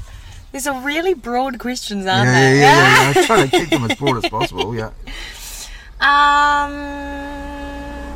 [0.52, 2.60] These are really broad questions, aren't yeah, they?
[2.60, 3.20] yeah, yeah, yeah.
[3.22, 4.72] I try to keep them as broad as possible.
[4.76, 4.92] Yeah.
[6.00, 6.72] Um,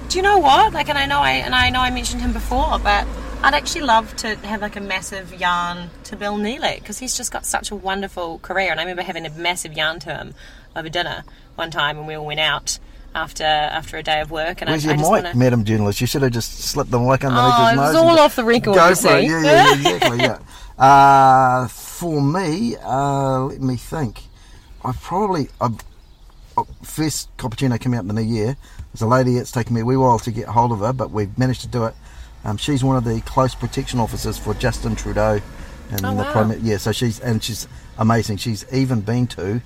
[0.08, 0.72] do you know what?
[0.72, 3.04] Like, and I know I and I know I mentioned him before, but
[3.46, 7.30] I'd actually love to have like a massive yarn to Bill Neely because he's just
[7.30, 8.72] got such a wonderful career.
[8.72, 10.34] And I remember having a massive yarn to him
[10.74, 11.22] over dinner
[11.54, 12.80] one time and we all went out
[13.14, 14.62] after after a day of work.
[14.62, 15.38] And Where's I, I your just mic, want to.
[15.38, 16.00] Madam Journalist?
[16.00, 18.42] You should have just slipped the mic underneath Oh, his it was all off the
[18.44, 18.96] record, Go for it.
[18.96, 19.08] see.
[19.28, 20.18] Yeah, yeah, yeah, exactly.
[20.18, 20.38] Yeah.
[20.84, 24.22] Uh, for me, uh, let me think.
[24.84, 25.70] I probably I,
[26.56, 28.56] oh, first cappuccino came out in the new year.
[28.92, 29.36] There's a lady.
[29.36, 31.68] It's taken me a wee while to get hold of her, but we've managed to
[31.68, 31.94] do it.
[32.46, 35.40] Um, she's one of the close protection officers for Justin Trudeau,
[35.90, 36.32] and Oh, the wow.
[36.32, 36.58] Prime.
[36.62, 37.66] Yeah, so she's and she's
[37.98, 38.36] amazing.
[38.38, 39.60] She's even been to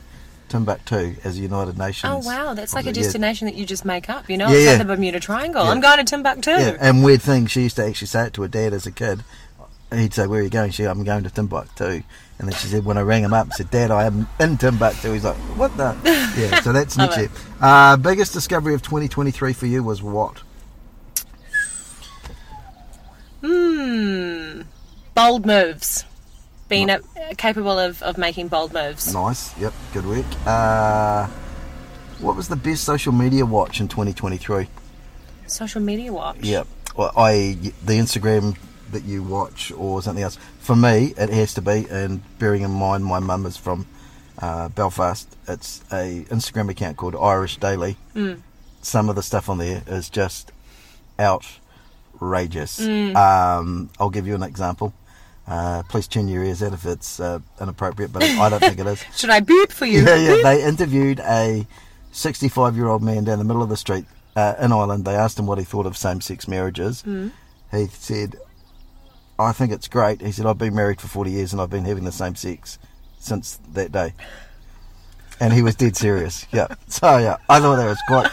[0.48, 2.26] Timbuktu as a United Nations.
[2.26, 3.00] Oh wow, that's like a officer.
[3.00, 3.04] Yeah.
[3.04, 4.28] destination that you just make up.
[4.30, 4.70] You know, Yeah, it's yeah.
[4.70, 5.62] like the Bermuda Triangle.
[5.64, 5.70] Yeah.
[5.70, 6.50] I'm going to Timbuktu.
[6.50, 8.90] Yeah, and weird thing, she used to actually say it to her dad as a
[8.90, 9.22] kid.
[9.92, 12.02] He'd say, "Where are you going?" She, "I'm going to Timbuktu."
[12.38, 14.56] And then she said, when I rang him up, and said, "Dad, I am in
[14.56, 15.94] Timbuktu." He's like, "What the?"
[16.38, 17.28] Yeah, so that's next year.
[17.60, 20.42] Uh, biggest discovery of 2023 for you was what?
[23.90, 24.62] Hmm.
[25.16, 26.04] Bold moves.
[26.68, 27.00] Being a,
[27.36, 29.12] capable of, of making bold moves.
[29.12, 29.58] Nice.
[29.58, 29.72] Yep.
[29.92, 30.46] Good work.
[30.46, 31.26] Uh,
[32.20, 34.68] what was the best social media watch in 2023?
[35.48, 36.38] Social media watch.
[36.40, 36.68] Yep.
[36.96, 38.56] Well, I the Instagram
[38.92, 40.38] that you watch or something else.
[40.60, 41.86] For me, it has to be.
[41.90, 43.86] And bearing in mind, my mum is from
[44.38, 45.26] uh, Belfast.
[45.48, 47.96] It's a Instagram account called Irish Daily.
[48.14, 48.42] Mm.
[48.82, 50.52] Some of the stuff on there is just
[52.20, 52.80] outrageous.
[52.80, 53.16] Mm.
[53.16, 54.92] Um, I'll give you an example.
[55.46, 58.86] Uh, please tune your ears out if it's uh, inappropriate, but I don't think it
[58.86, 59.04] is.
[59.16, 60.04] Should I beep for you?
[60.04, 60.42] Yeah, yeah.
[60.42, 61.66] They interviewed a
[62.12, 64.04] 65 year old man down the middle of the street
[64.36, 65.04] uh, in Ireland.
[65.04, 67.02] They asked him what he thought of same sex marriages.
[67.02, 67.32] Mm.
[67.72, 68.36] He said,
[69.38, 70.20] I think it's great.
[70.20, 72.78] He said, I've been married for 40 years and I've been having the same sex
[73.18, 74.14] since that day.
[75.40, 76.46] And he was dead serious.
[76.52, 76.68] Yeah.
[76.88, 78.30] So, yeah, I thought that was quite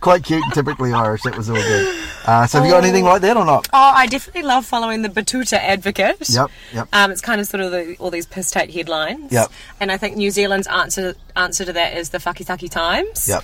[0.00, 1.22] quite cute and typically Irish.
[1.22, 2.06] That was all good.
[2.26, 3.68] Uh, so, have you got anything like that or not?
[3.72, 6.28] Oh, I definitely love following the Betoota Advocate.
[6.28, 6.88] Yep, yep.
[6.92, 9.32] Um, it's kind of sort of the, all these piss take headlines.
[9.32, 9.50] Yep.
[9.80, 13.28] And I think New Zealand's answer answer to that is the Whakitaki Times.
[13.28, 13.42] Yep.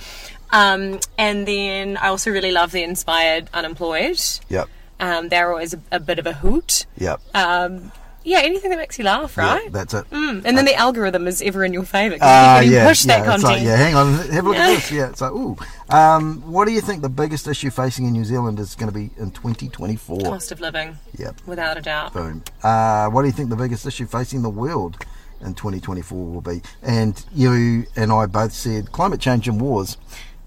[0.51, 4.21] Um, and then I also really love the Inspired Unemployed.
[4.49, 4.69] Yep.
[4.99, 6.85] Um, they're always a, a bit of a hoot.
[6.97, 7.19] Yep.
[7.33, 7.91] Um,
[8.27, 9.63] yeah, anything that makes you laugh, right?
[9.63, 10.09] Yeah, that's it.
[10.11, 13.03] Mm, and then the algorithm is ever in your favour Ah, because you yeah, push
[13.03, 14.67] that yeah, like, yeah, hang on, have a look Yeah.
[14.67, 14.91] at this.
[14.91, 15.55] Yeah, it's like, ooh.
[15.89, 18.93] Um, what do you think the biggest issue facing in New Zealand is going to
[18.93, 20.19] be in 2024?
[20.21, 22.13] Cost of living, Yep, without a doubt.
[22.13, 22.43] boom.
[22.61, 24.97] Uh, what do you think the biggest issue facing the world
[25.39, 26.61] in 2024 will be?
[26.83, 29.95] And you and I both said climate change and wars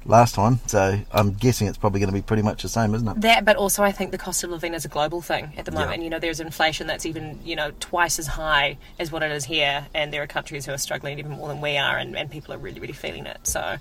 [0.07, 3.07] last time, so I'm guessing it's probably going to be pretty much the same, isn't
[3.07, 3.21] it?
[3.21, 5.73] That, but also I think the cost of living is a global thing at the
[5.73, 5.99] moment.
[5.99, 6.05] Yeah.
[6.05, 9.45] You know, there's inflation that's even you know twice as high as what it is
[9.45, 12.31] here, and there are countries who are struggling even more than we are, and, and
[12.31, 13.39] people are really, really feeling it.
[13.47, 13.77] So,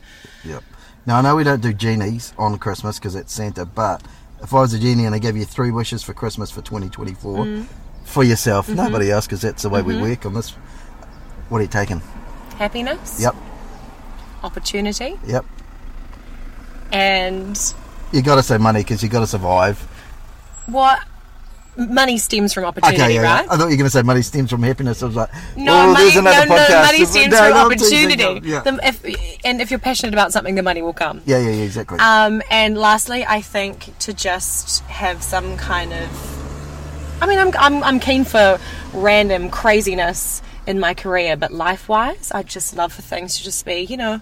[0.46, 0.64] Yep.
[1.06, 4.04] Now I know we don't do genies on Christmas because it's Santa, but
[4.44, 7.46] if I was a genie and I gave you three wishes for Christmas for 2024
[7.46, 7.66] Mm.
[8.04, 8.76] for yourself, Mm-hmm.
[8.76, 10.52] nobody else, because that's the way we work on this.
[11.48, 12.02] What are you taking?
[12.58, 13.36] happiness, Yep,
[14.44, 15.46] opportunity, yep.
[16.92, 17.58] And
[18.12, 19.80] You got to say money because you got to survive.
[20.68, 21.00] what
[21.78, 23.36] money stems from opportunity, okay, yeah, yeah.
[23.40, 23.48] right?
[23.50, 25.02] I thought you were going to say money stems from happiness.
[25.02, 28.48] I was like, No, oh, money, no, no, money stems No, from no, opportunity.
[28.50, 28.62] Yeah.
[28.62, 31.22] The- if, and if you're passionate about something, the money will come.
[31.26, 31.98] yeah, yeah, yeah, exactly.
[32.00, 37.22] Um, and lastly, I think to just have some kind of.
[37.22, 38.60] I mean, I'm, I'm, I'm keen for
[38.94, 43.66] random craziness in my career, but life wise, I'd just love for things to just
[43.66, 44.20] be, you know,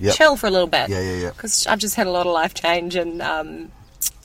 [0.00, 0.14] Yep.
[0.14, 0.88] chill for a little bit.
[0.88, 1.30] Yeah, yeah, yeah.
[1.30, 3.70] Because I've just had a lot of life change, and um,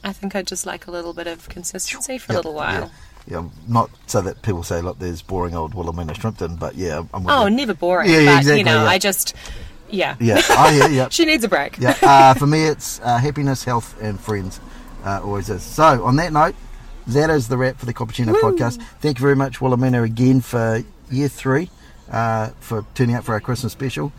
[0.03, 2.91] I think I'd just like a little bit of consistency for a little while.
[3.27, 3.41] Yeah.
[3.41, 7.23] yeah, not so that people say, look, there's boring old Wilhelmina Shrimpton, but yeah, I'm
[7.23, 7.55] with Oh, you.
[7.55, 8.09] never boring.
[8.09, 8.89] Yeah, but, yeah, exactly, you know, yeah.
[8.89, 9.35] I just.
[9.89, 10.15] Yeah.
[10.19, 11.09] Yeah, oh, yeah, yeah.
[11.11, 11.77] she needs a break.
[11.79, 14.59] yeah, uh, for me, it's uh, happiness, health, and friends.
[15.05, 15.63] Uh, always is.
[15.63, 16.55] So, on that note,
[17.07, 18.81] that is the wrap for the Cappuccino podcast.
[18.99, 21.69] Thank you very much, Wilhelmina, again for year three,
[22.11, 24.11] uh, for turning up for our Christmas special.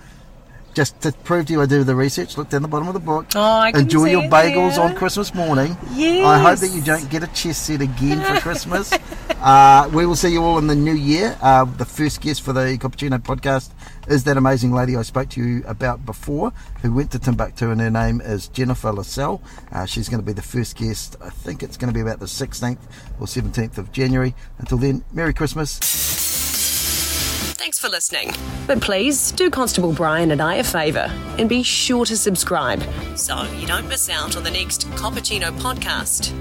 [0.79, 3.01] Just to prove to you I do the research, look down the bottom of the
[3.01, 3.27] book.
[3.35, 4.85] Oh, I can Enjoy your bagels there.
[4.85, 5.77] on Christmas morning.
[5.93, 6.25] Yes.
[6.25, 8.93] I hope that you don't get a chess set again for Christmas.
[9.41, 11.37] uh, we will see you all in the new year.
[11.43, 13.71] Uh, the first guest for the Cappuccino podcast
[14.07, 17.81] is that amazing lady I spoke to you about before who went to Timbuktu, and
[17.81, 19.41] her name is Jennifer Lascelle.
[19.73, 21.17] Uh, she's going to be the first guest.
[21.21, 22.79] I think it's going to be about the 16th
[23.19, 24.33] or 17th of January.
[24.59, 25.81] Until then, Merry Christmas.
[27.59, 28.31] Thanks for listening.
[28.69, 32.83] But please do Constable Brian and I a favour and be sure to subscribe
[33.17, 36.33] so you don't miss out on the next Cappuccino podcast.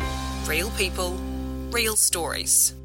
[0.48, 1.16] Real people,
[1.72, 2.76] real stories.